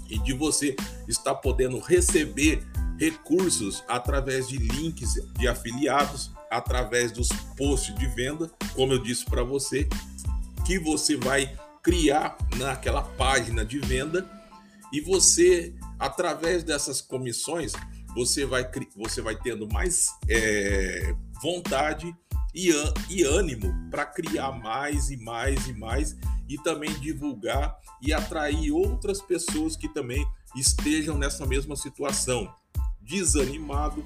e 0.09 0.17
de 0.19 0.33
você 0.33 0.75
estar 1.07 1.35
podendo 1.35 1.79
receber 1.79 2.65
recursos 2.99 3.83
através 3.87 4.47
de 4.47 4.57
links 4.57 5.13
de 5.37 5.47
afiliados, 5.47 6.31
através 6.49 7.11
dos 7.11 7.29
posts 7.55 7.93
de 7.95 8.07
venda, 8.07 8.51
como 8.75 8.93
eu 8.93 8.99
disse 9.01 9.25
para 9.25 9.43
você, 9.43 9.87
que 10.69 10.77
você 10.77 11.17
vai 11.17 11.51
criar 11.81 12.37
naquela 12.55 13.01
página 13.01 13.65
de 13.65 13.79
venda. 13.79 14.29
E 14.93 15.01
você, 15.01 15.73
através 15.97 16.63
dessas 16.63 17.01
comissões, 17.01 17.73
você 18.13 18.45
vai, 18.45 18.69
você 18.95 19.19
vai 19.19 19.35
tendo 19.35 19.67
mais 19.67 20.09
é, 20.29 21.15
vontade 21.41 22.15
e, 22.53 22.69
e 23.09 23.23
ânimo 23.23 23.73
para 23.89 24.05
criar 24.05 24.51
mais 24.51 25.09
e 25.09 25.17
mais 25.17 25.65
e 25.65 25.73
mais 25.73 26.15
e 26.47 26.55
também 26.61 26.93
divulgar 26.99 27.75
e 27.99 28.13
atrair 28.13 28.71
outras 28.71 29.23
pessoas 29.23 29.75
que 29.75 29.91
também 29.91 30.23
estejam 30.55 31.17
nessa 31.17 31.47
mesma 31.47 31.75
situação, 31.75 32.47
desanimado, 33.01 34.03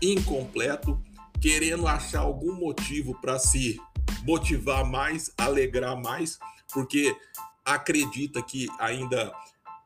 incompleto, 0.00 0.98
querendo 1.42 1.86
achar 1.86 2.20
algum 2.20 2.54
motivo 2.54 3.14
para 3.20 3.38
se 3.38 3.78
motivar 4.26 4.84
mais, 4.84 5.30
alegrar 5.38 5.96
mais, 5.96 6.38
porque 6.72 7.16
acredita 7.64 8.42
que 8.42 8.68
ainda 8.78 9.32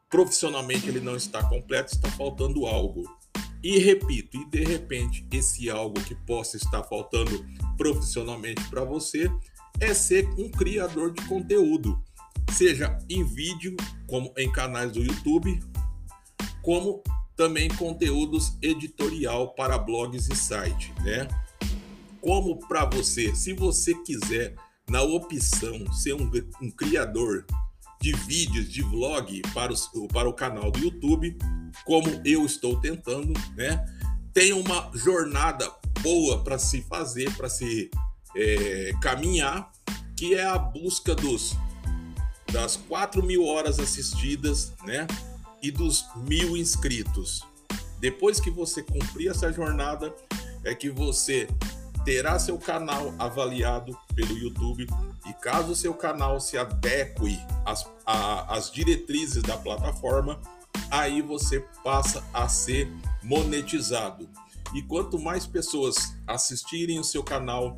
profissionalmente 0.09 0.89
ele 0.89 1.01
não 1.01 1.15
está 1.15 1.43
completo, 1.49 1.93
está 1.95 2.11
faltando 2.11 2.67
algo. 2.67 3.05
E 3.63 3.79
repito, 3.79 4.39
e 4.39 4.45
de 4.47 4.65
repente 4.65 5.27
esse 5.31 5.69
algo 5.69 6.01
que 6.03 6.15
possa 6.15 6.57
estar 6.57 6.83
faltando 6.85 7.45
profissionalmente 7.77 8.63
para 8.71 8.85
você 8.85 9.31
é 9.79 9.93
ser 9.93 10.27
um 10.39 10.51
criador 10.51 11.13
de 11.13 11.23
conteúdo, 11.27 12.03
seja 12.53 12.99
em 13.09 13.23
vídeo, 13.23 13.77
como 14.07 14.33
em 14.37 14.51
canais 14.51 14.93
do 14.93 15.03
YouTube, 15.03 15.61
como 16.63 17.03
também 17.37 17.69
conteúdos 17.69 18.57
editorial 18.61 19.55
para 19.55 19.79
blogs 19.79 20.29
e 20.29 20.37
site, 20.37 20.93
né? 21.03 21.29
Como 22.21 22.59
para 22.69 22.85
você, 22.85 23.35
se 23.35 23.53
você 23.53 23.95
quiser 23.95 24.55
na 24.89 25.03
opção 25.03 25.93
ser 25.93 26.15
um, 26.15 26.31
um 26.61 26.71
criador 26.71 27.47
de 28.01 28.13
vídeos, 28.13 28.69
de 28.71 28.83
vlog 28.83 29.43
para, 29.55 29.73
os, 29.73 29.91
para 30.13 30.29
o 30.29 30.33
canal 30.33 30.71
do 30.71 30.79
YouTube, 30.79 31.37
como 31.85 32.09
eu 32.25 32.45
estou 32.45 32.81
tentando, 32.81 33.33
né? 33.55 33.85
Tem 34.33 34.53
uma 34.53 34.91
jornada 34.95 35.71
boa 36.01 36.43
para 36.43 36.59
se 36.59 36.83
fazer, 36.83 37.35
para 37.37 37.49
se 37.49 37.91
é, 38.37 38.93
caminhar, 39.01 39.71
que 40.17 40.35
é 40.35 40.45
a 40.45 40.59
busca 40.59 41.15
dos 41.15 41.57
das 42.53 42.77
4 42.77 43.23
mil 43.23 43.45
horas 43.45 43.79
assistidas, 43.79 44.73
né? 44.85 45.07
E 45.63 45.71
dos 45.71 46.05
mil 46.17 46.57
inscritos. 46.57 47.43
Depois 47.99 48.41
que 48.41 48.51
você 48.51 48.83
cumprir 48.83 49.31
essa 49.31 49.53
jornada, 49.53 50.15
é 50.65 50.75
que 50.75 50.91
você 50.91 51.47
terá 52.11 52.41
seu 52.41 52.59
canal 52.59 53.15
avaliado 53.21 53.97
pelo 54.17 54.37
YouTube 54.37 54.85
e 55.29 55.33
caso 55.35 55.77
seu 55.77 55.95
canal 55.95 56.41
se 56.41 56.59
adeque 56.59 57.39
às, 57.65 57.89
às 58.05 58.69
diretrizes 58.69 59.45
da 59.45 59.57
plataforma, 59.57 60.41
aí 60.91 61.23
você 61.23 61.61
passa 61.85 62.29
a 62.35 62.49
ser 62.49 62.93
monetizado. 63.23 64.29
E 64.75 64.83
quanto 64.83 65.21
mais 65.21 65.47
pessoas 65.47 66.17
assistirem 66.27 66.99
o 66.99 67.05
seu 67.05 67.23
canal, 67.23 67.77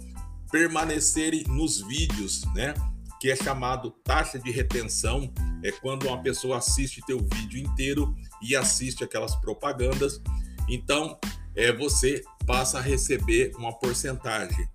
permanecerem 0.50 1.44
nos 1.46 1.82
vídeos, 1.82 2.42
né? 2.54 2.72
Que 3.20 3.30
é 3.30 3.36
chamado 3.36 3.90
taxa 4.02 4.38
de 4.38 4.50
retenção, 4.50 5.30
é 5.62 5.70
quando 5.70 6.06
uma 6.06 6.22
pessoa 6.22 6.56
assiste 6.56 7.04
teu 7.04 7.18
vídeo 7.18 7.60
inteiro 7.60 8.16
e 8.40 8.56
assiste 8.56 9.04
aquelas 9.04 9.36
propagandas. 9.36 10.22
Então, 10.66 11.18
é 11.54 11.70
você 11.70 12.24
passa 12.46 12.78
a 12.78 12.82
receber 12.82 13.52
uma 13.56 13.72
porcentagem. 13.72 14.68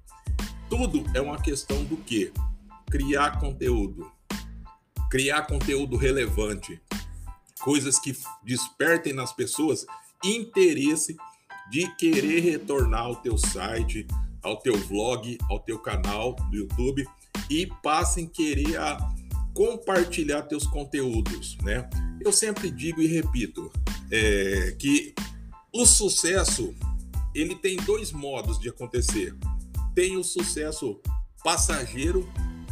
Tudo 0.69 1.03
é 1.13 1.21
uma 1.21 1.41
questão 1.41 1.83
do 1.83 1.97
que? 1.97 2.31
Criar 2.89 3.39
conteúdo. 3.39 4.12
Criar 5.09 5.43
conteúdo 5.43 5.95
relevante. 5.95 6.81
Coisas 7.59 8.00
que 8.00 8.15
despertem 8.43 9.13
nas 9.13 9.33
pessoas 9.33 9.86
interesse 10.24 11.15
de 11.69 11.88
querer 11.95 12.41
retornar 12.41 13.01
ao 13.01 13.15
teu 13.17 13.38
site, 13.38 14.07
ao 14.41 14.57
teu 14.57 14.77
vlog, 14.77 15.38
ao 15.50 15.59
teu 15.59 15.79
canal 15.79 16.33
do 16.33 16.57
YouTube 16.57 17.07
e 17.50 17.67
passem 17.83 18.25
a 18.25 18.29
querer 18.29 18.77
a 18.77 18.97
compartilhar 19.53 20.43
teus 20.43 20.67
conteúdos, 20.67 21.57
né? 21.63 21.89
Eu 22.21 22.31
sempre 22.31 22.69
digo 22.69 23.01
e 23.01 23.07
repito 23.07 23.71
é, 24.12 24.75
que 24.77 25.13
o 25.74 25.86
sucesso 25.86 26.75
ele 27.34 27.55
tem 27.55 27.77
dois 27.77 28.12
modos 28.12 28.60
de 28.60 28.69
acontecer. 28.69 29.36
Tem 29.93 30.17
o 30.17 30.24
sucesso 30.24 31.00
passageiro 31.43 32.27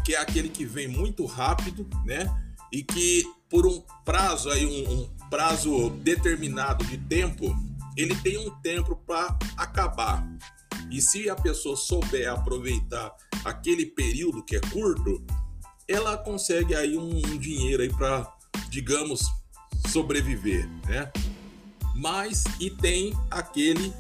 que 0.06 0.14
é 0.14 0.20
aquele 0.20 0.50
que 0.50 0.64
vem 0.66 0.88
muito 0.88 1.26
rápido, 1.26 1.88
né? 2.06 2.26
E 2.72 2.84
que 2.84 3.24
por 3.50 3.66
um 3.66 3.82
prazo 4.06 4.50
aí, 4.50 4.66
um, 4.66 4.94
um 4.94 5.10
prazo 5.30 5.90
determinado 6.02 6.86
de 6.86 6.98
tempo, 6.98 7.56
ele 7.98 8.16
tem 8.16 8.38
um 8.38 8.52
tempo 8.62 8.96
para 8.96 9.38
acabar. 9.58 10.24
E 10.92 11.02
se 11.02 11.30
a 11.30 11.36
pessoa 11.36 11.76
souber 11.76 12.30
aproveitar 12.32 13.16
aquele 13.44 13.88
período 13.88 14.44
que 14.44 14.56
é 14.56 14.60
curto, 14.60 15.26
ela 15.88 16.18
consegue 16.18 16.76
aí 16.76 16.98
um, 16.98 17.18
um 17.18 17.38
dinheiro 17.38 17.82
aí 17.82 17.90
para, 17.90 18.32
digamos, 18.70 19.26
sobreviver, 19.88 20.70
né? 20.86 21.12
Mas 21.96 22.44
e 22.60 22.70
tem 22.70 23.14
aquele 23.32 23.94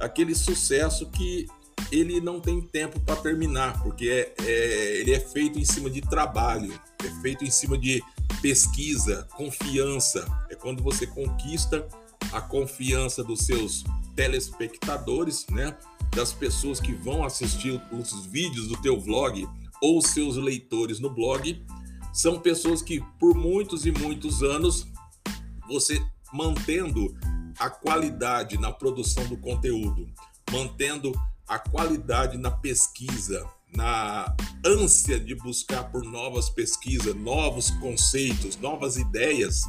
aquele 0.00 0.34
sucesso 0.34 1.06
que 1.10 1.46
ele 1.90 2.20
não 2.20 2.40
tem 2.40 2.60
tempo 2.60 2.98
para 3.00 3.16
terminar, 3.16 3.82
porque 3.82 4.08
é, 4.08 4.44
é, 4.44 5.00
ele 5.00 5.12
é 5.12 5.20
feito 5.20 5.58
em 5.58 5.64
cima 5.64 5.88
de 5.88 6.00
trabalho, 6.00 6.72
é 7.04 7.22
feito 7.22 7.44
em 7.44 7.50
cima 7.50 7.78
de 7.78 8.02
pesquisa, 8.40 9.26
confiança. 9.36 10.26
É 10.50 10.54
quando 10.54 10.82
você 10.82 11.06
conquista 11.06 11.86
a 12.32 12.40
confiança 12.40 13.22
dos 13.22 13.40
seus 13.40 13.84
telespectadores, 14.14 15.46
né? 15.50 15.76
Das 16.14 16.32
pessoas 16.32 16.80
que 16.80 16.92
vão 16.92 17.24
assistir 17.24 17.80
os 17.92 18.26
vídeos 18.26 18.68
do 18.68 18.76
teu 18.80 18.98
vlog 18.98 19.46
ou 19.80 20.00
seus 20.00 20.36
leitores 20.36 20.98
no 20.98 21.10
blog, 21.10 21.62
são 22.12 22.40
pessoas 22.40 22.80
que 22.80 23.02
por 23.20 23.34
muitos 23.34 23.84
e 23.84 23.92
muitos 23.92 24.42
anos 24.42 24.86
você 25.68 26.00
mantendo 26.32 27.14
a 27.58 27.70
qualidade 27.70 28.58
na 28.58 28.72
produção 28.72 29.26
do 29.26 29.36
conteúdo, 29.36 30.08
mantendo 30.50 31.12
a 31.46 31.58
qualidade 31.58 32.36
na 32.36 32.50
pesquisa, 32.50 33.46
na 33.74 34.34
ânsia 34.64 35.18
de 35.18 35.34
buscar 35.34 35.84
por 35.90 36.04
novas 36.04 36.50
pesquisas, 36.50 37.14
novos 37.14 37.70
conceitos, 37.70 38.56
novas 38.56 38.96
ideias, 38.96 39.62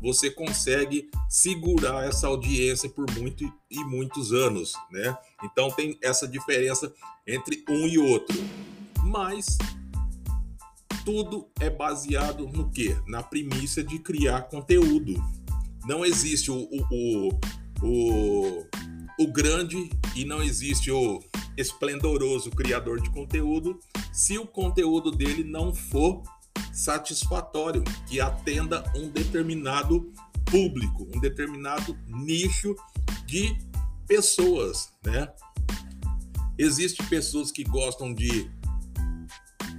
você 0.00 0.30
consegue 0.30 1.08
segurar 1.28 2.04
essa 2.04 2.26
audiência 2.26 2.88
por 2.88 3.08
muito 3.12 3.44
e 3.70 3.84
muitos 3.84 4.32
anos, 4.32 4.74
né? 4.90 5.16
Então 5.44 5.70
tem 5.70 5.96
essa 6.02 6.26
diferença 6.26 6.92
entre 7.26 7.64
um 7.68 7.86
e 7.86 7.98
outro. 7.98 8.36
Mas 9.04 9.56
tudo 11.04 11.48
é 11.60 11.70
baseado 11.70 12.48
no 12.48 12.68
que? 12.70 12.96
Na 13.06 13.22
premissa 13.22 13.82
de 13.82 13.98
criar 14.00 14.42
conteúdo. 14.42 15.14
Não 15.84 16.04
existe 16.04 16.50
o, 16.50 16.68
o, 16.70 17.28
o, 17.82 18.66
o, 19.18 19.32
grande 19.32 19.90
e 20.14 20.24
não 20.24 20.42
existe 20.42 20.90
o 20.90 21.20
esplendoroso 21.56 22.50
criador 22.50 23.00
de 23.00 23.10
conteúdo 23.10 23.78
se 24.12 24.38
o 24.38 24.46
conteúdo 24.46 25.10
dele 25.10 25.42
não 25.42 25.74
for 25.74 26.22
satisfatório, 26.72 27.82
que 28.06 28.20
atenda 28.20 28.84
um 28.96 29.08
determinado 29.08 30.10
público, 30.44 31.08
um 31.14 31.20
determinado 31.20 31.98
nicho 32.06 32.74
de 33.26 33.56
pessoas, 34.06 34.90
né? 35.04 35.32
Existem 36.58 37.04
pessoas 37.06 37.50
que 37.50 37.64
gostam 37.64 38.14
de 38.14 38.50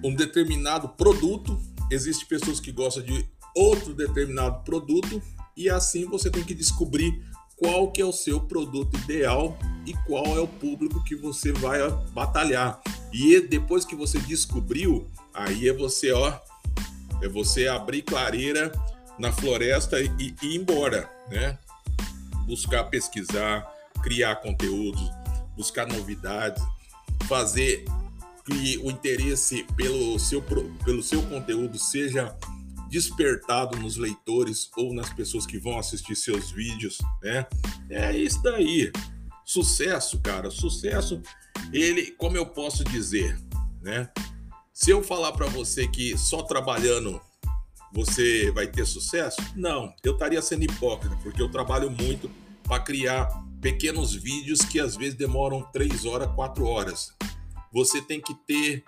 um 0.04 0.14
determinado 0.14 0.90
produto, 0.90 1.60
existem 1.90 2.28
pessoas 2.28 2.60
que 2.60 2.72
gostam 2.72 3.04
de 3.04 3.28
outro 3.56 3.94
determinado 3.94 4.64
produto 4.64 5.22
e 5.56 5.70
assim 5.70 6.06
você 6.06 6.30
tem 6.30 6.44
que 6.44 6.54
descobrir 6.54 7.22
qual 7.56 7.92
que 7.92 8.02
é 8.02 8.06
o 8.06 8.12
seu 8.12 8.42
produto 8.42 8.98
ideal 8.98 9.58
e 9.86 9.94
qual 10.06 10.38
é 10.38 10.40
o 10.40 10.48
público 10.48 11.04
que 11.04 11.16
você 11.16 11.52
vai 11.52 11.80
batalhar. 12.14 12.82
E 13.12 13.40
depois 13.40 13.86
que 13.86 13.96
você 13.96 14.20
descobriu, 14.20 15.08
aí 15.34 15.70
é 15.70 15.74
você, 15.74 16.12
ó, 16.12 16.40
é 17.22 17.28
você 17.28 17.68
abrir 17.68 18.02
clareira 18.02 18.72
na 19.18 19.32
floresta 19.32 20.00
e, 20.02 20.12
e 20.20 20.36
ir 20.42 20.56
embora, 20.56 21.10
né? 21.30 21.58
Buscar 22.46 22.86
pesquisar, 22.86 23.66
criar 24.02 24.38
conteúdos, 24.38 25.10
buscar 25.56 25.88
novidades, 25.88 26.62
fazer 27.28 27.86
que 28.46 28.78
o 28.80 28.92
interesse 28.92 29.64
pelo 29.76 30.20
seu, 30.20 30.42
pelo 30.84 31.02
seu 31.02 31.22
conteúdo 31.24 31.78
seja 31.80 32.36
despertado 32.94 33.76
nos 33.80 33.98
leitores 33.98 34.70
ou 34.78 34.94
nas 34.94 35.12
pessoas 35.12 35.48
que 35.48 35.58
vão 35.58 35.80
assistir 35.80 36.16
seus 36.16 36.52
vídeos, 36.52 37.00
né? 37.24 37.48
É 37.90 38.16
isso 38.16 38.40
daí. 38.44 38.92
Sucesso, 39.44 40.20
cara, 40.20 40.52
sucesso. 40.52 41.20
Ele, 41.74 42.12
como 42.12 42.38
eu 42.38 42.46
posso 42.46 42.84
dizer, 42.84 43.36
né? 43.82 44.12
Se 44.72 44.92
eu 44.92 45.02
falar 45.04 45.32
para 45.32 45.48
você 45.48 45.88
que 45.88 46.16
só 46.16 46.44
trabalhando 46.44 47.20
você 47.92 48.52
vai 48.52 48.68
ter 48.68 48.86
sucesso? 48.86 49.42
Não, 49.56 49.92
eu 50.04 50.14
estaria 50.14 50.42
sendo 50.42 50.64
hipócrita, 50.64 51.16
porque 51.24 51.42
eu 51.42 51.50
trabalho 51.50 51.90
muito 51.90 52.30
para 52.64 52.80
criar 52.80 53.28
pequenos 53.60 54.14
vídeos 54.14 54.60
que 54.60 54.80
às 54.80 54.96
vezes 54.96 55.16
demoram 55.16 55.64
3 55.72 56.06
horas, 56.06 56.32
4 56.36 56.64
horas. 56.64 57.12
Você 57.72 58.04
tem 58.04 58.22
que 58.22 58.36
ter 58.48 58.84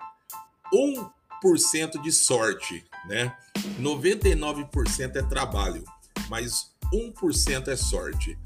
1% 0.72 2.00
de 2.02 2.12
sorte, 2.12 2.84
né? 3.08 3.36
99% 3.80 5.16
é 5.16 5.22
trabalho, 5.22 5.84
mas 6.28 6.74
1% 6.92 7.68
é 7.68 7.76
sorte. 7.76 8.38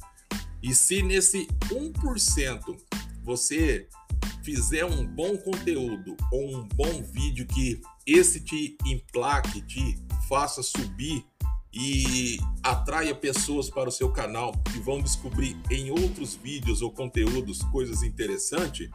E 0.62 0.74
se 0.74 1.02
nesse 1.02 1.46
1% 1.70 2.76
você 3.22 3.88
fizer 4.42 4.84
um 4.84 5.06
bom 5.06 5.36
conteúdo 5.36 6.16
ou 6.32 6.56
um 6.56 6.68
bom 6.68 7.02
vídeo 7.02 7.46
que 7.46 7.80
esse 8.06 8.40
te 8.40 8.76
emplaque, 8.84 9.62
te 9.62 9.98
faça 10.28 10.62
subir 10.62 11.24
e 11.72 12.38
atraia 12.62 13.14
pessoas 13.14 13.70
para 13.70 13.88
o 13.88 13.92
seu 13.92 14.10
canal 14.10 14.52
que 14.72 14.80
vão 14.80 15.00
descobrir 15.00 15.56
em 15.70 15.90
outros 15.90 16.34
vídeos 16.34 16.82
ou 16.82 16.90
conteúdos 16.90 17.62
coisas 17.64 18.02
interessantes, 18.02 18.90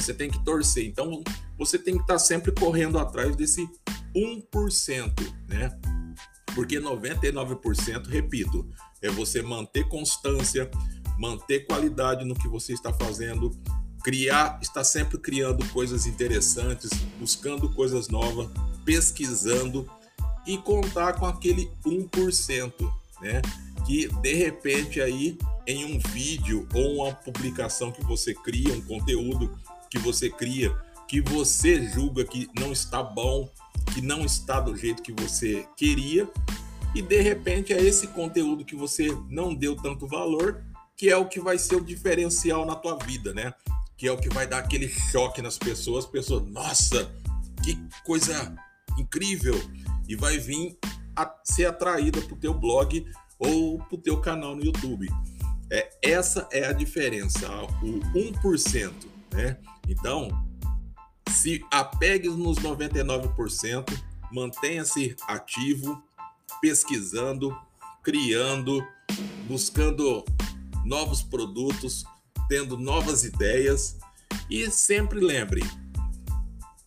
você 0.00 0.14
tem 0.14 0.30
que 0.30 0.42
torcer. 0.44 0.86
Então, 0.86 1.22
você 1.58 1.78
tem 1.78 1.96
que 1.96 2.02
estar 2.02 2.18
sempre 2.18 2.52
correndo 2.52 2.98
atrás 2.98 3.34
desse 3.34 3.68
1%, 4.14 5.34
né? 5.48 5.76
Porque 6.54 6.80
99%, 6.80 8.06
repito, 8.06 8.68
é 9.02 9.10
você 9.10 9.42
manter 9.42 9.88
constância, 9.88 10.70
manter 11.18 11.66
qualidade 11.66 12.24
no 12.24 12.34
que 12.34 12.48
você 12.48 12.72
está 12.72 12.92
fazendo, 12.92 13.50
criar, 14.02 14.58
está 14.62 14.84
sempre 14.84 15.18
criando 15.18 15.66
coisas 15.70 16.06
interessantes, 16.06 16.90
buscando 17.18 17.68
coisas 17.74 18.08
novas, 18.08 18.48
pesquisando 18.84 19.88
e 20.46 20.56
contar 20.58 21.14
com 21.14 21.26
aquele 21.26 21.70
1%, 21.84 22.72
né? 23.20 23.42
Que 23.84 24.08
de 24.08 24.34
repente 24.34 25.00
aí 25.00 25.36
em 25.66 25.84
um 25.84 25.98
vídeo 25.98 26.66
ou 26.72 27.04
uma 27.04 27.12
publicação 27.12 27.92
que 27.92 28.02
você 28.04 28.32
cria, 28.32 28.72
um 28.72 28.80
conteúdo 28.80 29.54
que 29.90 29.98
você 29.98 30.30
cria, 30.30 30.74
que 31.08 31.20
você 31.20 31.88
julga 31.88 32.24
que 32.24 32.48
não 32.58 32.72
está 32.72 33.02
bom, 33.02 33.50
que 33.94 34.00
não 34.00 34.24
está 34.24 34.60
do 34.60 34.76
jeito 34.76 35.02
que 35.02 35.12
você 35.12 35.66
queria, 35.76 36.28
e 36.94 37.02
de 37.02 37.20
repente 37.20 37.72
é 37.72 37.80
esse 37.80 38.08
conteúdo 38.08 38.64
que 38.64 38.76
você 38.76 39.08
não 39.28 39.54
deu 39.54 39.76
tanto 39.76 40.06
valor, 40.06 40.62
que 40.96 41.08
é 41.08 41.16
o 41.16 41.26
que 41.28 41.40
vai 41.40 41.58
ser 41.58 41.76
o 41.76 41.84
diferencial 41.84 42.66
na 42.66 42.74
tua 42.74 42.96
vida, 42.96 43.32
né? 43.32 43.52
Que 43.96 44.08
é 44.08 44.12
o 44.12 44.16
que 44.16 44.28
vai 44.28 44.46
dar 44.46 44.58
aquele 44.58 44.88
choque 44.88 45.40
nas 45.40 45.56
pessoas, 45.56 46.06
pessoas, 46.06 46.42
nossa, 46.50 47.10
que 47.62 47.78
coisa 48.04 48.54
incrível, 48.98 49.54
e 50.08 50.16
vai 50.16 50.38
vir 50.38 50.76
a 51.14 51.32
ser 51.44 51.66
atraída 51.66 52.20
para 52.20 52.34
o 52.34 52.38
teu 52.38 52.54
blog 52.54 53.04
ou 53.38 53.78
para 53.78 53.94
o 53.94 53.98
teu 53.98 54.20
canal 54.20 54.56
no 54.56 54.64
YouTube. 54.64 55.08
É, 55.70 55.90
essa 56.02 56.48
é 56.50 56.66
a 56.66 56.72
diferença, 56.72 57.46
o 57.82 58.00
1%, 58.14 58.92
né? 59.32 59.58
Então, 59.88 60.28
se 61.30 61.64
apegue 61.70 62.28
nos 62.28 62.58
99%, 62.58 63.84
mantenha-se 64.32 65.16
ativo, 65.26 66.02
pesquisando, 66.60 67.56
criando, 68.02 68.86
buscando 69.46 70.24
novos 70.84 71.22
produtos, 71.22 72.04
tendo 72.48 72.76
novas 72.76 73.24
ideias 73.24 73.98
e 74.50 74.70
sempre 74.70 75.20
lembre, 75.20 75.62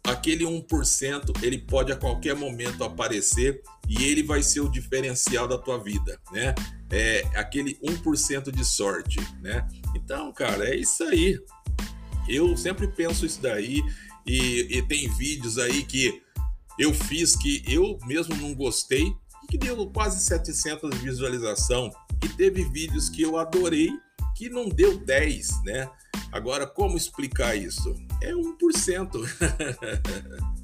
aquele 0.04 0.44
1% 0.44 1.44
ele 1.44 1.60
pode 1.60 1.92
a 1.92 1.96
qualquer 1.96 2.36
momento 2.36 2.84
aparecer 2.84 3.62
e 3.88 4.04
ele 4.04 4.24
vai 4.24 4.42
ser 4.42 4.62
o 4.62 4.70
diferencial 4.70 5.48
da 5.48 5.58
tua 5.58 5.78
vida, 5.78 6.20
né? 6.32 6.56
É 6.92 7.22
aquele 7.36 7.76
1% 7.80 8.52
de 8.52 8.66
sorte, 8.66 9.20
né? 9.42 9.68
Então, 9.96 10.32
cara, 10.34 10.70
é 10.70 10.76
isso 10.76 11.04
aí. 11.04 11.40
Eu 12.28 12.56
sempre 12.56 12.88
penso 12.88 13.26
isso 13.26 13.42
daí 13.42 13.82
e, 14.26 14.78
e 14.78 14.82
tem 14.84 15.10
vídeos 15.16 15.58
aí 15.58 15.84
que 15.84 16.22
eu 16.80 16.94
fiz 16.94 17.36
que 17.36 17.64
eu 17.68 17.98
mesmo 18.06 18.36
não 18.36 18.54
gostei 18.54 19.14
que 19.52 19.58
deu 19.58 19.86
quase 19.88 20.24
700 20.24 20.98
visualização 21.00 21.92
e 22.24 22.30
teve 22.30 22.64
vídeos 22.64 23.10
que 23.10 23.22
eu 23.22 23.38
adorei 23.38 23.90
que 24.38 24.50
não 24.50 24.70
deu 24.70 24.98
10, 24.98 25.64
né? 25.66 25.90
Agora, 26.32 26.66
como 26.66 26.96
explicar 26.96 27.56
isso? 27.56 27.94
É 28.22 28.32
1%. 28.32 29.12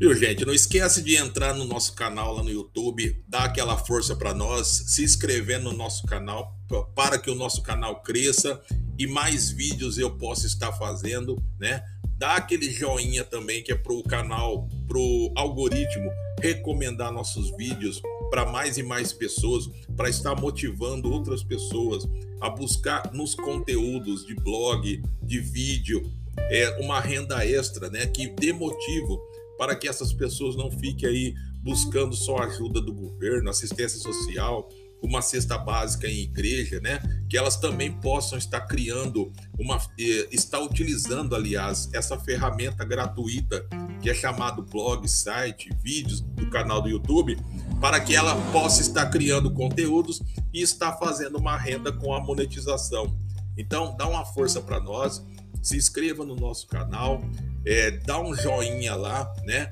Viu, 0.00 0.14
gente? 0.16 0.46
Não 0.46 0.54
esquece 0.54 1.02
de 1.02 1.14
entrar 1.14 1.52
no 1.52 1.66
nosso 1.66 1.92
canal 1.92 2.34
lá 2.34 2.42
no 2.42 2.48
YouTube, 2.48 3.22
dar 3.28 3.44
aquela 3.44 3.76
força 3.76 4.16
para 4.16 4.32
nós, 4.32 4.66
se 4.86 5.04
inscrever 5.04 5.60
no 5.60 5.74
nosso 5.74 6.06
canal 6.06 6.56
para 6.94 7.18
que 7.18 7.30
o 7.30 7.34
nosso 7.34 7.62
canal 7.62 8.00
cresça 8.00 8.58
e 8.98 9.06
mais 9.06 9.50
vídeos 9.50 9.98
eu 9.98 10.16
possa 10.16 10.46
estar 10.46 10.72
fazendo, 10.72 11.36
né? 11.58 11.84
Dá 12.16 12.36
aquele 12.36 12.70
joinha 12.70 13.24
também 13.24 13.62
que 13.62 13.72
é 13.72 13.74
para 13.74 13.92
o 13.92 14.02
canal, 14.02 14.66
para 14.88 14.96
o 14.96 15.34
algoritmo 15.36 16.10
recomendar 16.40 17.12
nossos 17.12 17.54
vídeos 17.58 18.00
para 18.30 18.46
mais 18.46 18.78
e 18.78 18.82
mais 18.82 19.12
pessoas, 19.12 19.68
para 19.98 20.08
estar 20.08 20.34
motivando 20.34 21.12
outras 21.12 21.42
pessoas 21.42 22.08
a 22.40 22.48
buscar 22.48 23.12
nos 23.12 23.34
conteúdos 23.34 24.24
de 24.24 24.34
blog, 24.34 25.02
de 25.22 25.40
vídeo, 25.40 26.10
é 26.50 26.78
uma 26.80 27.00
renda 27.00 27.44
extra, 27.44 27.90
né? 27.90 28.06
Que 28.06 28.28
dê 28.28 28.50
motivo 28.50 29.20
para 29.60 29.76
que 29.76 29.86
essas 29.86 30.10
pessoas 30.10 30.56
não 30.56 30.70
fiquem 30.70 31.06
aí 31.06 31.34
buscando 31.62 32.16
só 32.16 32.38
ajuda 32.38 32.80
do 32.80 32.94
governo, 32.94 33.50
assistência 33.50 33.98
social, 33.98 34.66
uma 35.02 35.20
cesta 35.20 35.58
básica 35.58 36.08
em 36.08 36.20
igreja, 36.20 36.80
né? 36.80 36.98
Que 37.28 37.36
elas 37.36 37.56
também 37.56 37.92
possam 37.92 38.38
estar 38.38 38.62
criando 38.62 39.30
uma, 39.58 39.76
eh, 39.98 40.28
está 40.32 40.58
utilizando, 40.58 41.36
aliás, 41.36 41.90
essa 41.92 42.18
ferramenta 42.18 42.86
gratuita 42.86 43.68
que 44.00 44.08
é 44.08 44.14
chamado 44.14 44.62
blog, 44.62 45.06
site, 45.06 45.68
vídeos 45.82 46.22
do 46.22 46.48
canal 46.48 46.80
do 46.80 46.88
YouTube, 46.88 47.36
para 47.82 48.00
que 48.00 48.16
ela 48.16 48.34
possa 48.52 48.80
estar 48.80 49.10
criando 49.10 49.52
conteúdos 49.52 50.22
e 50.54 50.62
estar 50.62 50.96
fazendo 50.96 51.36
uma 51.36 51.58
renda 51.58 51.92
com 51.92 52.14
a 52.14 52.20
monetização. 52.20 53.14
Então, 53.58 53.94
dá 53.94 54.08
uma 54.08 54.24
força 54.24 54.58
para 54.62 54.80
nós, 54.80 55.22
se 55.62 55.76
inscreva 55.76 56.24
no 56.24 56.34
nosso 56.34 56.66
canal, 56.66 57.20
é, 57.64 57.90
dá 57.90 58.20
um 58.20 58.34
joinha 58.34 58.94
lá, 58.94 59.32
né? 59.44 59.68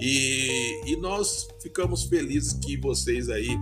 E, 0.00 0.80
e 0.86 0.96
nós 0.96 1.48
ficamos 1.60 2.04
felizes 2.04 2.52
que 2.52 2.76
vocês 2.76 3.28
aí 3.28 3.58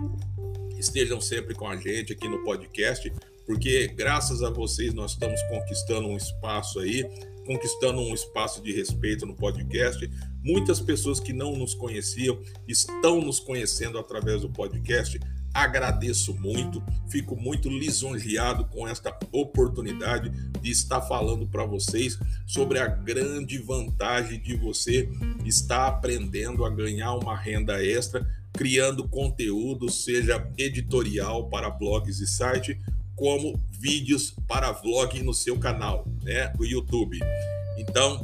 estejam 0.77 1.19
sempre 1.19 1.55
com 1.55 1.67
a 1.67 1.75
gente 1.75 2.13
aqui 2.13 2.27
no 2.27 2.43
podcast, 2.43 3.11
porque 3.45 3.87
graças 3.87 4.43
a 4.43 4.49
vocês 4.49 4.93
nós 4.93 5.11
estamos 5.11 5.41
conquistando 5.43 6.07
um 6.07 6.17
espaço 6.17 6.79
aí, 6.79 7.03
conquistando 7.45 8.01
um 8.01 8.13
espaço 8.13 8.61
de 8.61 8.71
respeito 8.71 9.25
no 9.25 9.35
podcast. 9.35 10.07
Muitas 10.43 10.79
pessoas 10.79 11.19
que 11.19 11.33
não 11.33 11.55
nos 11.55 11.73
conheciam 11.73 12.39
estão 12.67 13.21
nos 13.21 13.39
conhecendo 13.39 13.97
através 13.97 14.41
do 14.41 14.49
podcast 14.49 15.19
agradeço 15.57 16.35
muito, 16.35 16.83
fico 17.09 17.35
muito 17.35 17.67
lisonjeado 17.67 18.65
com 18.65 18.87
esta 18.87 19.17
oportunidade 19.31 20.29
de 20.61 20.69
estar 20.69 21.01
falando 21.01 21.47
para 21.47 21.65
vocês 21.65 22.19
sobre 22.45 22.77
a 22.77 22.85
grande 22.85 23.57
vantagem 23.57 24.39
de 24.39 24.55
você 24.55 25.09
estar 25.43 25.87
aprendendo 25.87 26.63
a 26.63 26.69
ganhar 26.69 27.15
uma 27.15 27.35
renda 27.35 27.83
extra, 27.83 28.27
criando 28.53 29.09
conteúdo, 29.09 29.89
seja 29.89 30.47
editorial 30.59 31.49
para 31.49 31.71
blogs 31.71 32.19
e 32.19 32.27
site, 32.27 32.79
como 33.15 33.59
vídeos 33.71 34.35
para 34.47 34.71
vlog 34.71 35.23
no 35.23 35.33
seu 35.33 35.57
canal, 35.57 36.07
né, 36.21 36.53
o 36.59 36.65
YouTube. 36.65 37.19
Então, 37.79 38.23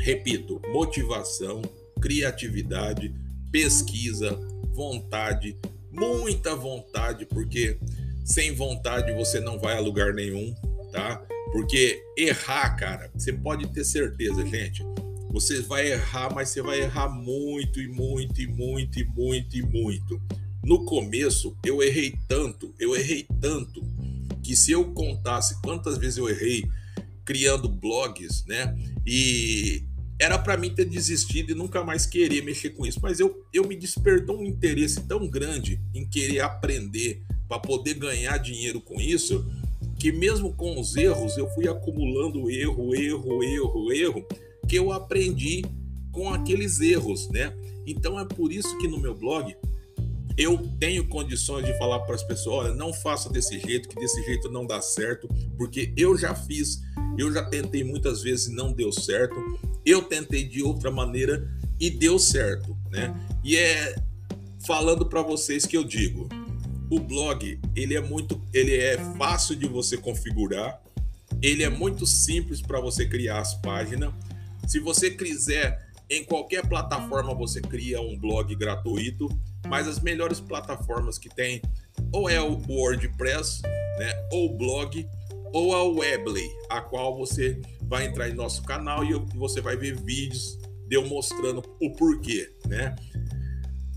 repito, 0.00 0.60
motivação, 0.72 1.62
criatividade, 2.00 3.14
pesquisa, 3.52 4.36
vontade, 4.74 5.56
muita 5.98 6.54
vontade, 6.54 7.26
porque 7.26 7.78
sem 8.24 8.54
vontade 8.54 9.12
você 9.12 9.40
não 9.40 9.58
vai 9.58 9.76
a 9.76 9.80
lugar 9.80 10.12
nenhum, 10.12 10.54
tá? 10.92 11.22
Porque 11.52 12.02
errar, 12.16 12.76
cara, 12.76 13.10
você 13.14 13.32
pode 13.32 13.66
ter 13.72 13.84
certeza, 13.84 14.44
gente. 14.46 14.82
Você 15.30 15.60
vai 15.62 15.92
errar, 15.92 16.34
mas 16.34 16.48
você 16.48 16.62
vai 16.62 16.80
errar 16.80 17.08
muito 17.08 17.80
e 17.80 17.88
muito 17.88 18.40
e 18.40 18.46
muito 18.46 18.98
e 18.98 19.04
muito 19.04 19.56
e 19.56 19.62
muito. 19.62 20.20
No 20.64 20.84
começo, 20.84 21.56
eu 21.64 21.82
errei 21.82 22.14
tanto, 22.26 22.74
eu 22.78 22.96
errei 22.96 23.26
tanto, 23.40 23.82
que 24.42 24.56
se 24.56 24.72
eu 24.72 24.92
contasse 24.92 25.60
quantas 25.62 25.98
vezes 25.98 26.18
eu 26.18 26.28
errei 26.28 26.68
criando 27.24 27.68
blogs, 27.68 28.44
né? 28.46 28.76
E 29.06 29.84
era 30.18 30.38
para 30.38 30.56
mim 30.56 30.74
ter 30.74 30.86
desistido 30.86 31.50
e 31.52 31.54
nunca 31.54 31.84
mais 31.84 32.06
querer 32.06 32.42
mexer 32.42 32.70
com 32.70 32.86
isso, 32.86 32.98
mas 33.02 33.20
eu, 33.20 33.44
eu 33.52 33.66
me 33.66 33.76
despertou 33.76 34.38
um 34.38 34.44
interesse 34.44 35.02
tão 35.02 35.28
grande 35.28 35.80
em 35.94 36.06
querer 36.06 36.40
aprender 36.40 37.22
para 37.48 37.58
poder 37.58 37.94
ganhar 37.94 38.38
dinheiro 38.38 38.80
com 38.80 39.00
isso, 39.00 39.46
que 39.98 40.10
mesmo 40.10 40.52
com 40.54 40.80
os 40.80 40.96
erros, 40.96 41.36
eu 41.36 41.48
fui 41.50 41.68
acumulando 41.68 42.50
erro, 42.50 42.94
erro, 42.94 43.42
erro, 43.42 43.92
erro, 43.92 44.26
que 44.68 44.76
eu 44.76 44.90
aprendi 44.90 45.64
com 46.10 46.32
aqueles 46.32 46.80
erros, 46.80 47.28
né? 47.28 47.54
Então 47.86 48.18
é 48.18 48.24
por 48.24 48.50
isso 48.52 48.76
que 48.78 48.88
no 48.88 48.98
meu 48.98 49.14
blog 49.14 49.54
eu 50.36 50.58
tenho 50.78 51.06
condições 51.08 51.64
de 51.64 51.76
falar 51.78 52.00
para 52.00 52.14
as 52.14 52.22
pessoas: 52.22 52.66
olha, 52.66 52.74
não 52.74 52.92
faça 52.92 53.30
desse 53.30 53.58
jeito, 53.58 53.88
que 53.88 53.96
desse 53.96 54.22
jeito 54.24 54.50
não 54.50 54.66
dá 54.66 54.82
certo, 54.82 55.28
porque 55.56 55.92
eu 55.96 56.16
já 56.16 56.34
fiz, 56.34 56.82
eu 57.16 57.32
já 57.32 57.42
tentei 57.44 57.82
muitas 57.82 58.22
vezes 58.22 58.48
e 58.48 58.54
não 58.54 58.72
deu 58.72 58.92
certo. 58.92 59.34
Eu 59.86 60.02
tentei 60.02 60.44
de 60.44 60.62
outra 60.62 60.90
maneira 60.90 61.48
e 61.78 61.88
deu 61.88 62.18
certo, 62.18 62.76
né? 62.90 63.14
E 63.44 63.56
é 63.56 63.94
falando 64.66 65.06
para 65.06 65.22
vocês 65.22 65.64
que 65.64 65.76
eu 65.76 65.84
digo, 65.84 66.28
o 66.90 66.98
blog 66.98 67.60
ele 67.74 67.94
é 67.94 68.00
muito, 68.00 68.42
ele 68.52 68.76
é 68.76 68.98
fácil 69.16 69.54
de 69.54 69.68
você 69.68 69.96
configurar, 69.96 70.82
ele 71.40 71.62
é 71.62 71.68
muito 71.68 72.04
simples 72.04 72.60
para 72.60 72.80
você 72.80 73.06
criar 73.06 73.38
as 73.38 73.54
páginas. 73.54 74.12
Se 74.66 74.80
você 74.80 75.10
quiser 75.10 75.86
em 76.10 76.24
qualquer 76.24 76.66
plataforma 76.66 77.32
você 77.32 77.60
cria 77.60 78.00
um 78.00 78.18
blog 78.18 78.54
gratuito, 78.56 79.28
mas 79.68 79.86
as 79.86 80.00
melhores 80.00 80.40
plataformas 80.40 81.18
que 81.18 81.28
tem 81.28 81.62
ou 82.12 82.28
é 82.28 82.40
o 82.40 82.60
WordPress, 82.68 83.62
né, 83.62 84.28
ou 84.32 84.50
o 84.50 84.56
blog, 84.56 85.06
ou 85.52 85.74
a 85.74 85.84
Webley, 85.84 86.48
a 86.68 86.80
qual 86.80 87.16
você 87.16 87.60
vai 87.88 88.06
entrar 88.06 88.28
em 88.28 88.34
nosso 88.34 88.62
canal 88.62 89.04
e 89.04 89.12
você 89.36 89.60
vai 89.60 89.76
ver 89.76 89.96
vídeos 89.96 90.58
de 90.88 90.96
eu 90.96 91.06
mostrando 91.06 91.62
o 91.80 91.90
porquê, 91.92 92.52
né? 92.66 92.94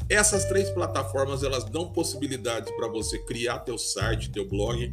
Essas 0.10 0.45
três 0.45 0.69
plataformas 0.71 1.43
elas 1.43 1.65
dão 1.65 1.91
possibilidades 1.91 2.71
para 2.75 2.88
você 2.88 3.19
criar 3.19 3.60
teu 3.60 3.78
site, 3.78 4.32
teu 4.32 4.47
blog 4.47 4.91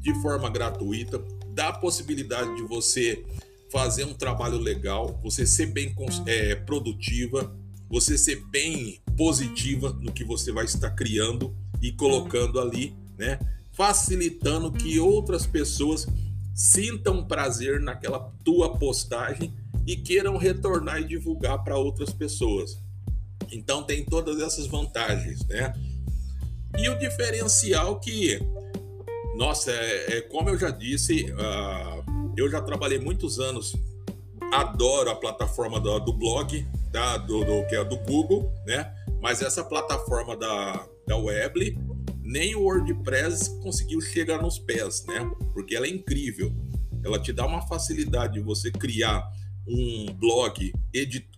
de 0.00 0.14
forma 0.22 0.50
gratuita, 0.50 1.22
dá 1.54 1.72
possibilidade 1.72 2.56
de 2.56 2.62
você 2.62 3.24
fazer 3.70 4.04
um 4.04 4.14
trabalho 4.14 4.58
legal, 4.58 5.18
você 5.22 5.46
ser 5.46 5.66
bem 5.66 5.94
é, 6.26 6.56
produtiva, 6.56 7.56
você 7.88 8.18
ser 8.18 8.44
bem 8.46 9.00
positiva 9.16 9.90
no 10.00 10.12
que 10.12 10.24
você 10.24 10.50
vai 10.50 10.64
estar 10.64 10.90
criando 10.90 11.56
e 11.80 11.92
colocando 11.92 12.58
ali, 12.60 12.94
né? 13.16 13.38
Facilitando 13.72 14.72
que 14.72 14.98
outras 14.98 15.46
pessoas 15.46 16.06
sintam 16.54 17.24
prazer 17.26 17.80
naquela 17.80 18.32
tua 18.44 18.78
postagem 18.78 19.54
e 19.86 19.96
queiram 19.96 20.36
retornar 20.36 21.00
e 21.00 21.04
divulgar 21.04 21.62
para 21.64 21.76
outras 21.76 22.10
pessoas. 22.10 22.78
Então 23.50 23.82
tem 23.82 24.04
todas 24.04 24.40
essas 24.40 24.66
vantagens, 24.66 25.44
né? 25.46 25.72
E 26.78 26.88
o 26.88 26.98
diferencial 26.98 27.98
que, 27.98 28.40
nossa, 29.36 29.72
é, 29.72 30.18
é 30.18 30.20
como 30.20 30.48
eu 30.48 30.58
já 30.58 30.70
disse, 30.70 31.24
uh, 31.32 32.32
eu 32.36 32.48
já 32.48 32.60
trabalhei 32.60 32.98
muitos 32.98 33.40
anos, 33.40 33.74
adoro 34.52 35.10
a 35.10 35.16
plataforma 35.16 35.80
do, 35.80 35.98
do 35.98 36.12
blog, 36.12 36.66
tá? 36.92 37.16
do, 37.16 37.44
do, 37.44 37.66
que 37.66 37.74
é 37.74 37.84
do 37.84 37.96
Google, 37.98 38.52
né? 38.66 38.94
Mas 39.20 39.42
essa 39.42 39.64
plataforma 39.64 40.36
da, 40.36 40.86
da 41.06 41.16
Weebly 41.16 41.76
nem 42.30 42.54
o 42.54 42.62
WordPress 42.62 43.58
conseguiu 43.60 44.00
chegar 44.00 44.40
nos 44.40 44.56
pés, 44.56 45.04
né? 45.04 45.28
Porque 45.52 45.74
ela 45.74 45.86
é 45.86 45.90
incrível. 45.90 46.54
Ela 47.04 47.18
te 47.18 47.32
dá 47.32 47.44
uma 47.44 47.66
facilidade 47.66 48.34
de 48.34 48.40
você 48.40 48.70
criar 48.70 49.28
um 49.66 50.06
blog 50.14 50.72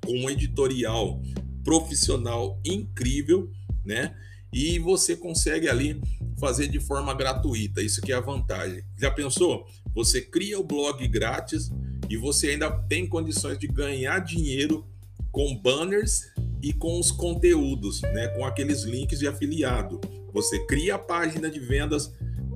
com 0.04 0.12
um 0.12 0.28
editorial 0.28 1.22
profissional 1.64 2.60
incrível, 2.62 3.50
né? 3.82 4.14
E 4.52 4.78
você 4.78 5.16
consegue 5.16 5.66
ali 5.66 5.98
fazer 6.38 6.68
de 6.68 6.78
forma 6.78 7.14
gratuita. 7.14 7.80
Isso 7.80 8.02
que 8.02 8.12
é 8.12 8.16
a 8.16 8.20
vantagem. 8.20 8.84
Já 8.98 9.10
pensou? 9.10 9.66
Você 9.94 10.20
cria 10.20 10.60
o 10.60 10.64
blog 10.64 11.08
grátis 11.08 11.70
e 12.10 12.18
você 12.18 12.50
ainda 12.50 12.70
tem 12.70 13.06
condições 13.06 13.58
de 13.58 13.66
ganhar 13.66 14.18
dinheiro 14.18 14.86
com 15.30 15.56
banners 15.56 16.30
e 16.62 16.70
com 16.70 17.00
os 17.00 17.10
conteúdos, 17.10 18.02
né? 18.02 18.28
Com 18.36 18.44
aqueles 18.44 18.82
links 18.82 19.20
de 19.20 19.26
afiliado. 19.26 19.98
Você 20.32 20.58
cria 20.66 20.94
a 20.94 20.98
página 20.98 21.50
de 21.50 21.60
vendas, 21.60 22.12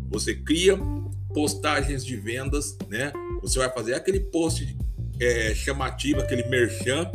você 0.09 0.35
cria 0.35 0.79
postagens 1.35 2.05
de 2.05 2.17
vendas, 2.17 2.77
né? 2.89 3.13
Você 3.43 3.59
vai 3.59 3.71
fazer 3.71 3.95
aquele 3.95 4.21
post 4.21 4.77
é, 5.21 5.55
chamativo, 5.55 6.21
aquele 6.21 6.45
merchan. 6.49 7.11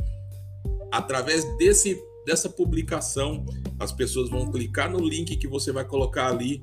Através 0.92 1.46
desse, 1.58 2.00
dessa 2.26 2.50
publicação, 2.50 3.46
as 3.80 3.92
pessoas 3.92 4.30
vão 4.30 4.52
clicar 4.52 4.92
no 4.92 5.00
link 5.00 5.36
que 5.36 5.48
você 5.48 5.72
vai 5.72 5.86
colocar 5.86 6.28
ali. 6.28 6.62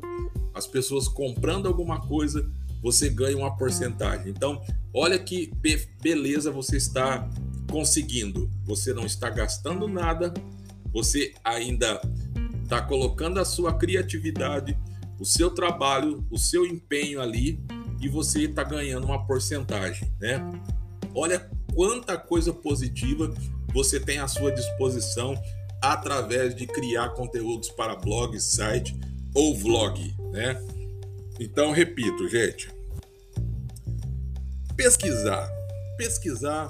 As 0.55 0.67
pessoas 0.67 1.09
comprando 1.09 1.67
alguma 1.67 2.01
coisa, 2.01 2.49
você 2.83 3.09
ganha 3.09 3.37
uma 3.37 3.57
porcentagem. 3.57 4.31
Então, 4.31 4.63
olha 4.95 5.19
que 5.19 5.53
be 5.57 5.77
beleza 6.01 6.51
você 6.51 6.77
está 6.77 7.29
conseguindo. 7.71 8.51
Você 8.65 8.93
não 8.93 9.05
está 9.05 9.29
gastando 9.31 9.89
nada, 9.89 10.33
você 10.93 11.35
ainda 11.45 12.01
está 12.69 12.83
colocando 12.83 13.41
a 13.41 13.47
sua 13.47 13.73
criatividade, 13.73 14.79
o 15.19 15.25
seu 15.25 15.51
trabalho, 15.51 16.23
o 16.31 16.37
seu 16.37 16.67
empenho 16.67 17.19
ali 17.19 17.59
e 17.99 18.11
você 18.11 18.43
está 18.43 18.63
ganhando 18.63 19.07
uma 19.07 19.27
porcentagem, 19.27 20.13
né? 20.21 20.39
Olha 21.15 21.49
quanta 21.75 22.19
coisa 22.19 22.53
positiva 22.53 23.33
você 23.73 23.99
tem 23.99 24.19
à 24.19 24.29
sua 24.29 24.53
disposição 24.53 25.35
através 25.81 26.55
de 26.55 26.67
criar 26.67 27.11
conteúdos 27.11 27.71
para 27.71 27.97
blog, 27.97 28.39
site 28.39 28.95
ou 29.35 29.57
vlog, 29.57 30.15
né? 30.31 30.63
Então, 31.41 31.73
repito, 31.73 32.29
gente, 32.29 32.71
pesquisar, 34.77 35.51
pesquisar, 35.97 36.69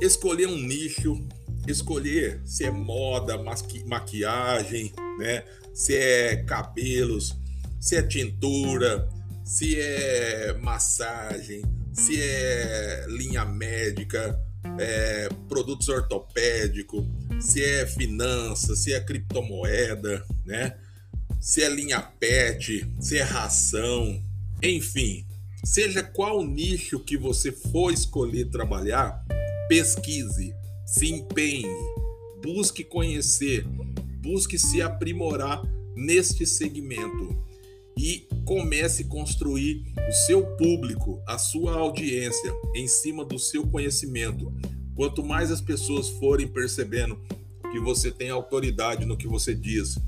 escolher 0.00 0.46
um 0.46 0.56
nicho, 0.56 1.22
escolher 1.72 2.40
se 2.44 2.64
é 2.64 2.70
moda, 2.70 3.38
maqui 3.38 3.84
maquiagem, 3.84 4.92
né? 5.18 5.44
Se 5.74 5.94
é 5.94 6.36
cabelos, 6.36 7.36
se 7.80 7.96
é 7.96 8.02
tintura, 8.02 9.08
se 9.44 9.78
é 9.78 10.54
massagem, 10.60 11.62
se 11.92 12.20
é 12.20 13.06
linha 13.08 13.44
médica, 13.44 14.38
é, 14.78 15.28
produtos 15.48 15.88
ortopédicos, 15.88 17.04
se 17.40 17.62
é 17.62 17.86
finanças, 17.86 18.80
se 18.80 18.92
é 18.92 19.00
criptomoeda, 19.00 20.24
né? 20.44 20.76
Se 21.40 21.62
é 21.62 21.68
linha 21.68 22.00
pet, 22.00 22.86
se 22.98 23.18
é 23.18 23.22
ração, 23.22 24.22
enfim, 24.62 25.26
seja 25.64 26.02
qual 26.02 26.44
nicho 26.44 26.98
que 26.98 27.16
você 27.16 27.52
for 27.52 27.92
escolher 27.92 28.46
trabalhar, 28.46 29.24
pesquise, 29.68 30.54
se 30.86 31.10
empenhe, 31.12 31.66
busque 32.42 32.84
conhecer, 32.84 33.66
busque 34.22 34.56
se 34.56 34.80
aprimorar 34.80 35.60
neste 35.96 36.46
segmento 36.46 37.36
e 37.98 38.28
comece 38.44 39.02
a 39.02 39.08
construir 39.08 39.84
o 40.08 40.12
seu 40.12 40.46
público, 40.56 41.20
a 41.26 41.38
sua 41.38 41.74
audiência 41.74 42.54
em 42.74 42.86
cima 42.86 43.24
do 43.24 43.36
seu 43.38 43.66
conhecimento. 43.66 44.52
Quanto 44.94 45.24
mais 45.24 45.50
as 45.50 45.60
pessoas 45.60 46.08
forem 46.08 46.46
percebendo 46.46 47.18
que 47.72 47.80
você 47.80 48.10
tem 48.10 48.30
autoridade 48.30 49.04
no 49.04 49.16
que 49.16 49.26
você 49.26 49.54
diz, 49.54 49.98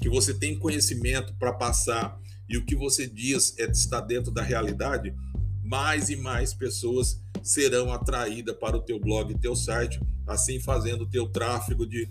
que 0.00 0.08
você 0.08 0.32
tem 0.32 0.58
conhecimento 0.58 1.34
para 1.34 1.52
passar 1.52 2.18
e 2.48 2.56
o 2.56 2.64
que 2.64 2.74
você 2.74 3.06
diz 3.06 3.54
é 3.58 3.70
está 3.70 4.00
dentro 4.00 4.32
da 4.32 4.42
realidade, 4.42 5.14
mais 5.62 6.08
e 6.08 6.16
mais 6.16 6.54
pessoas 6.54 7.20
serão 7.42 7.92
atraídas 7.92 8.56
para 8.56 8.76
o 8.76 8.82
teu 8.82 8.98
blog, 8.98 9.36
teu 9.38 9.54
site, 9.54 10.00
assim 10.26 10.58
fazendo 10.60 11.02
o 11.02 11.08
teu 11.08 11.28
tráfego 11.28 11.86
de 11.86 12.08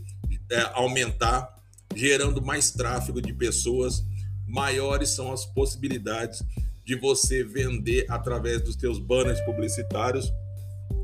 é, 0.51 0.61
aumentar, 0.73 1.53
gerando 1.95 2.41
mais 2.41 2.71
tráfego 2.71 3.21
de 3.21 3.33
pessoas, 3.33 4.03
maiores 4.47 5.09
são 5.09 5.31
as 5.31 5.45
possibilidades 5.45 6.43
de 6.85 6.95
você 6.95 7.43
vender 7.43 8.05
através 8.09 8.61
dos 8.61 8.75
teus 8.75 8.99
banners 8.99 9.39
publicitários 9.41 10.31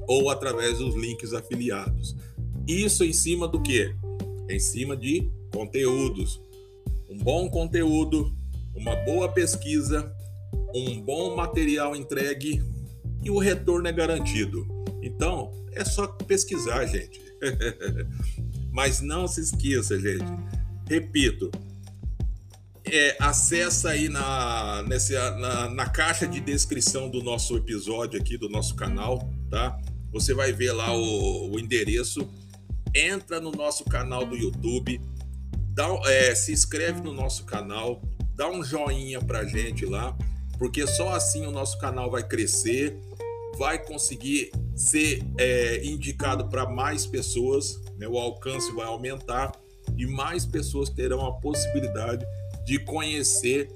ou 0.08 0.30
através 0.30 0.80
dos 0.80 0.96
links 0.96 1.34
afiliados. 1.34 2.16
Isso 2.68 3.04
em 3.04 3.14
cima 3.14 3.48
do 3.48 3.62
que? 3.62 3.96
Em 4.50 4.60
cima 4.60 4.96
de 4.96 5.30
conteúdos. 5.54 6.42
Um 7.10 7.18
bom 7.18 7.50
conteúdo, 7.50 8.36
uma 8.76 8.96
boa 8.98 9.30
pesquisa, 9.30 10.14
um 10.74 11.02
bom 11.02 11.36
material 11.36 11.96
entregue 11.96 12.62
e 13.24 13.30
o 13.30 13.40
retorno 13.40 13.88
é 13.88 13.92
garantido. 13.92 14.79
Então, 15.02 15.52
é 15.72 15.84
só 15.86 16.08
pesquisar, 16.08 16.86
gente. 16.86 17.20
Mas 18.72 19.02
não 19.02 19.28
se 19.28 19.42
esqueça, 19.42 20.00
gente. 20.00 20.26
Repito, 20.88 21.52
é, 22.86 23.16
acessa 23.20 23.90
aí 23.90 24.10
na, 24.10 24.84
nessa, 24.84 25.32
na, 25.38 25.70
na, 25.70 25.90
caixa 25.90 26.28
de 26.28 26.40
descrição 26.40 27.10
do 27.10 27.22
nosso 27.22 27.58
episódio 27.58 28.20
aqui, 28.20 28.38
do 28.38 28.50
nosso 28.50 28.76
canal, 28.76 29.30
tá? 29.50 29.80
Você 30.12 30.34
vai 30.34 30.52
ver 30.52 30.72
lá 30.72 30.94
o, 30.94 31.52
o 31.52 31.60
endereço. 31.60 32.28
Entra 32.96 33.40
no 33.40 33.52
nosso 33.52 33.86
canal 33.86 34.26
do 34.26 34.36
YouTube, 34.36 35.00
dá, 35.70 35.88
é, 36.06 36.34
se 36.34 36.52
inscreve 36.52 37.02
no 37.02 37.14
nosso 37.14 37.46
canal, 37.46 38.02
dá 38.36 38.50
um 38.50 38.64
joinha 38.64 39.22
pra 39.22 39.46
gente 39.46 39.86
lá, 39.86 40.18
porque 40.58 40.88
só 40.88 41.14
assim 41.14 41.46
o 41.46 41.52
nosso 41.52 41.78
canal 41.78 42.10
vai 42.10 42.28
crescer, 42.28 43.00
vai 43.60 43.78
conseguir 43.78 44.52
ser 44.74 45.22
é, 45.38 45.86
indicado 45.86 46.48
para 46.48 46.66
mais 46.66 47.06
pessoas, 47.06 47.82
né? 47.98 48.08
o 48.08 48.18
alcance 48.18 48.72
vai 48.72 48.86
aumentar 48.86 49.52
e 49.98 50.08
mais 50.08 50.46
pessoas 50.46 50.90
terão 50.90 51.26
a 51.26 51.34
possibilidade 51.34 52.26
de 52.66 52.80
conhecer 52.80 53.70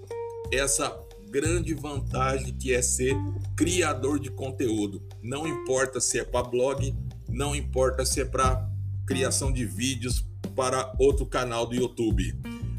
essa 0.54 0.98
grande 1.30 1.74
vantagem 1.74 2.54
que 2.54 2.74
é 2.74 2.82
ser 2.82 3.14
criador 3.58 4.20
de 4.20 4.32
conteúdo. 4.32 5.04
Não 5.22 5.46
importa 5.46 6.00
se 6.00 6.18
é 6.18 6.24
para 6.24 6.48
blog, 6.48 6.96
não 7.28 7.54
importa 7.54 8.06
se 8.06 8.22
é 8.22 8.26
para 8.26 8.66
criação 9.06 9.52
de 9.52 9.66
vídeos 9.66 10.26
para 10.56 10.94
outro 10.98 11.26
canal 11.26 11.66
do 11.66 11.76
YouTube. 11.76 12.34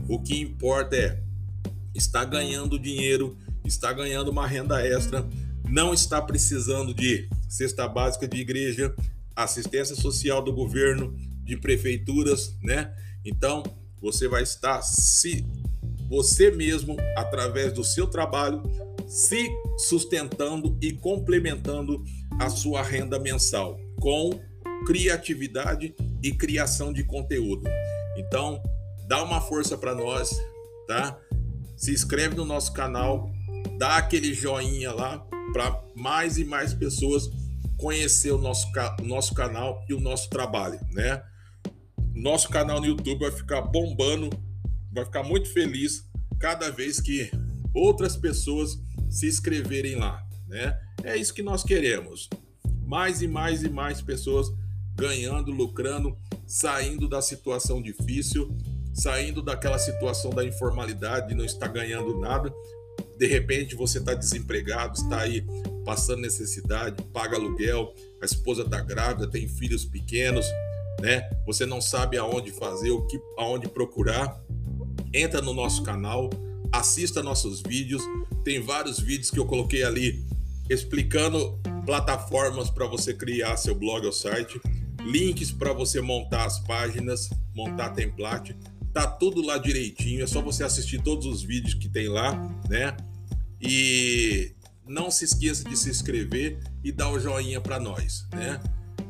O 0.09 0.19
que 0.23 0.41
importa 0.41 0.97
é 0.97 1.23
estar 1.95 2.25
ganhando 2.25 2.79
dinheiro, 2.79 3.37
estar 3.63 3.93
ganhando 3.93 4.31
uma 4.31 4.47
renda 4.47 4.81
extra, 4.87 5.27
não 5.75 5.93
está 5.93 6.23
precisando 6.23 6.95
de 6.95 7.29
cesta 7.49 7.89
básica 7.89 8.29
de 8.29 8.41
igreja, 8.41 8.95
assistência 9.35 9.97
social 9.97 10.41
do 10.41 10.53
governo, 10.53 11.13
de 11.43 11.57
prefeituras, 11.57 12.57
né? 12.63 12.95
Então, 13.25 13.65
você 14.01 14.29
vai 14.29 14.45
estar 14.45 14.81
se 14.83 15.45
você 16.09 16.53
mesmo, 16.53 16.97
através 17.17 17.73
do 17.73 17.83
seu 17.83 18.07
trabalho, 18.07 18.63
se 19.09 19.49
sustentando 19.77 20.79
e 20.81 20.93
complementando 20.93 22.05
a 22.39 22.49
sua 22.49 22.81
renda 22.81 23.19
mensal 23.19 23.77
com 24.01 24.31
criatividade 24.87 25.93
e 26.23 26.31
criação 26.31 26.93
de 26.93 27.03
conteúdo. 27.03 27.69
Então, 28.17 28.63
dá 29.09 29.25
uma 29.25 29.41
força 29.41 29.77
para 29.77 29.93
nós, 29.93 30.31
tá? 30.87 31.19
Se 31.77 31.93
inscreve 31.93 32.37
no 32.37 32.45
nosso 32.45 32.73
canal, 32.73 33.29
dá 33.77 33.97
aquele 33.97 34.33
joinha 34.33 34.93
lá 34.93 35.27
para 35.55 35.81
mais 35.95 36.37
e 36.37 36.45
mais 36.45 36.75
pessoas 36.75 37.31
conhecer 37.79 38.33
o 38.33 38.39
nosso, 38.39 38.67
o 39.01 39.05
nosso 39.07 39.33
canal 39.33 39.83
e 39.89 39.95
o 39.95 40.01
nosso 40.01 40.29
trabalho, 40.29 40.81
né? 40.91 41.23
Nosso 42.13 42.49
canal 42.49 42.81
no 42.81 42.87
YouTube 42.87 43.21
vai 43.21 43.31
ficar 43.31 43.63
bombando 43.63 44.31
vai 44.95 45.05
ficar 45.05 45.25
muito 45.25 45.53
feliz 45.53 46.09
cada 46.39 46.71
vez 46.71 47.01
que 47.01 47.31
outras 47.75 48.17
pessoas 48.17 48.79
se 49.11 49.27
inscreverem 49.27 49.97
lá, 49.97 50.25
né? 50.47 50.79
É 51.03 51.17
isso 51.17 51.35
que 51.35 51.43
nós 51.43 51.65
queremos. 51.65 52.29
Mais 52.87 53.21
e 53.21 53.27
mais 53.27 53.63
e 53.63 53.69
mais 53.69 54.01
pessoas 54.01 54.47
ganhando, 54.95 55.51
lucrando, 55.51 56.17
saindo 56.47 57.09
da 57.09 57.21
situação 57.21 57.83
difícil, 57.83 58.57
saindo 58.93 59.43
daquela 59.43 59.79
situação 59.79 60.31
da 60.31 60.45
informalidade, 60.45 61.29
de 61.29 61.35
não 61.35 61.45
estar 61.45 61.69
ganhando 61.69 62.19
nada. 62.21 62.53
De 63.19 63.27
repente 63.27 63.75
você 63.75 63.99
está 63.99 64.15
desempregado, 64.15 64.95
está 64.95 65.21
aí 65.21 65.45
passando 65.85 66.23
necessidade, 66.23 67.03
paga 67.13 67.37
aluguel, 67.37 67.95
a 68.21 68.25
esposa 68.25 68.63
está 68.63 68.81
grávida, 68.81 69.31
tem 69.31 69.47
filhos 69.47 69.85
pequenos, 69.85 70.47
né? 71.01 71.29
Você 71.47 71.67
não 71.67 71.81
sabe 71.81 72.17
aonde 72.17 72.51
fazer, 72.51 72.91
o 72.91 73.07
que, 73.07 73.21
aonde 73.37 73.69
procurar 73.69 74.41
entra 75.13 75.41
no 75.41 75.55
nosso 75.55 75.83
canal, 75.83 76.29
assista 76.73 77.23
nossos 77.23 77.63
vídeos. 77.63 78.03
Tem 78.43 78.61
vários 78.61 78.99
vídeos 78.99 79.31
que 79.31 79.39
eu 79.39 79.47
coloquei 79.47 79.85
ali 79.85 80.25
explicando 80.69 81.59
plataformas 81.87 82.71
para 82.71 82.87
você 82.87 83.15
criar 83.15 83.57
seu 83.57 83.75
blog 83.75 84.05
ou 84.07 84.13
site, 84.13 84.61
links 85.05 85.53
para 85.53 85.73
você 85.73 86.01
montar 86.01 86.47
as 86.47 86.59
páginas, 86.61 87.31
montar 87.55 87.91
template. 87.91 88.57
Tá 88.95 89.09
tudo 89.09 89.43
lá 89.43 89.59
direitinho, 89.59 90.23
é 90.23 90.27
só 90.27 90.41
você 90.41 90.63
assistir 90.63 91.03
todos 91.03 91.27
os 91.27 91.43
vídeos 91.43 91.75
que 91.75 91.89
tem 91.89 92.09
lá, 92.09 92.33
né? 92.71 92.97
E 93.61 94.53
não 94.87 95.11
se 95.11 95.25
esqueça 95.25 95.69
de 95.69 95.77
se 95.77 95.91
inscrever 95.91 96.61
e 96.85 96.93
dar 96.93 97.11
o 97.11 97.19
joinha 97.19 97.61
para 97.61 97.81
nós, 97.81 98.25
né? 98.33 98.61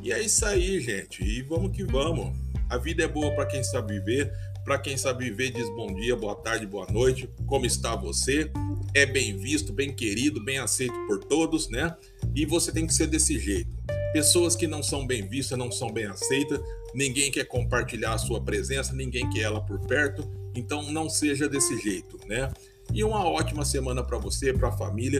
E 0.03 0.11
é 0.11 0.23
isso 0.23 0.47
aí, 0.47 0.81
gente. 0.81 1.23
E 1.23 1.42
vamos 1.42 1.70
que 1.77 1.85
vamos. 1.85 2.35
A 2.70 2.79
vida 2.79 3.05
é 3.05 3.09
boa 3.09 3.35
para 3.35 3.44
quem 3.44 3.62
sabe 3.62 3.99
viver. 3.99 4.33
Para 4.64 4.79
quem 4.79 4.97
sabe 4.97 5.25
viver, 5.25 5.51
diz 5.51 5.68
bom 5.77 5.94
dia, 5.94 6.16
boa 6.16 6.35
tarde, 6.35 6.66
boa 6.66 6.87
noite. 6.90 7.29
Como 7.47 7.66
está 7.66 7.94
você? 7.94 8.51
É 8.94 9.05
bem 9.05 9.37
visto, 9.37 9.70
bem 9.70 9.92
querido, 9.94 10.42
bem 10.42 10.57
aceito 10.57 10.94
por 11.07 11.23
todos, 11.23 11.68
né? 11.68 11.94
E 12.35 12.47
você 12.47 12.73
tem 12.73 12.87
que 12.87 12.94
ser 12.94 13.07
desse 13.07 13.38
jeito. 13.38 13.84
Pessoas 14.14 14.55
que 14.55 14.68
não 14.68 14.81
são 14.81 15.05
bem 15.05 15.27
vistas, 15.27 15.59
não 15.59 15.72
são 15.72 15.90
bem 15.90 16.07
aceitas, 16.07 16.61
ninguém 16.94 17.33
quer 17.33 17.46
compartilhar 17.46 18.14
a 18.14 18.18
sua 18.18 18.40
presença, 18.40 18.94
ninguém 18.94 19.29
quer 19.29 19.40
ela 19.40 19.61
por 19.61 19.81
perto. 19.81 20.24
Então 20.55 20.88
não 20.92 21.11
seja 21.11 21.48
desse 21.48 21.77
jeito, 21.83 22.16
né? 22.29 22.48
E 22.92 23.03
uma 23.03 23.24
ótima 23.24 23.64
semana 23.64 24.05
para 24.05 24.16
você, 24.16 24.53
para 24.53 24.68
a 24.68 24.77
família, 24.77 25.18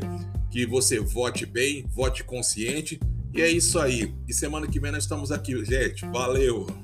que 0.49 0.65
você 0.65 1.01
vote 1.01 1.45
bem, 1.45 1.85
vote 1.89 2.23
consciente 2.23 3.01
E 3.35 3.43
é 3.43 3.51
isso 3.51 3.81
aí. 3.81 4.15
E 4.29 4.33
semana 4.33 4.69
que 4.69 4.79
vem 4.79 4.93
nós 4.93 5.03
estamos 5.03 5.33
aqui, 5.33 5.65
gente. 5.65 6.07
Valeu! 6.13 6.84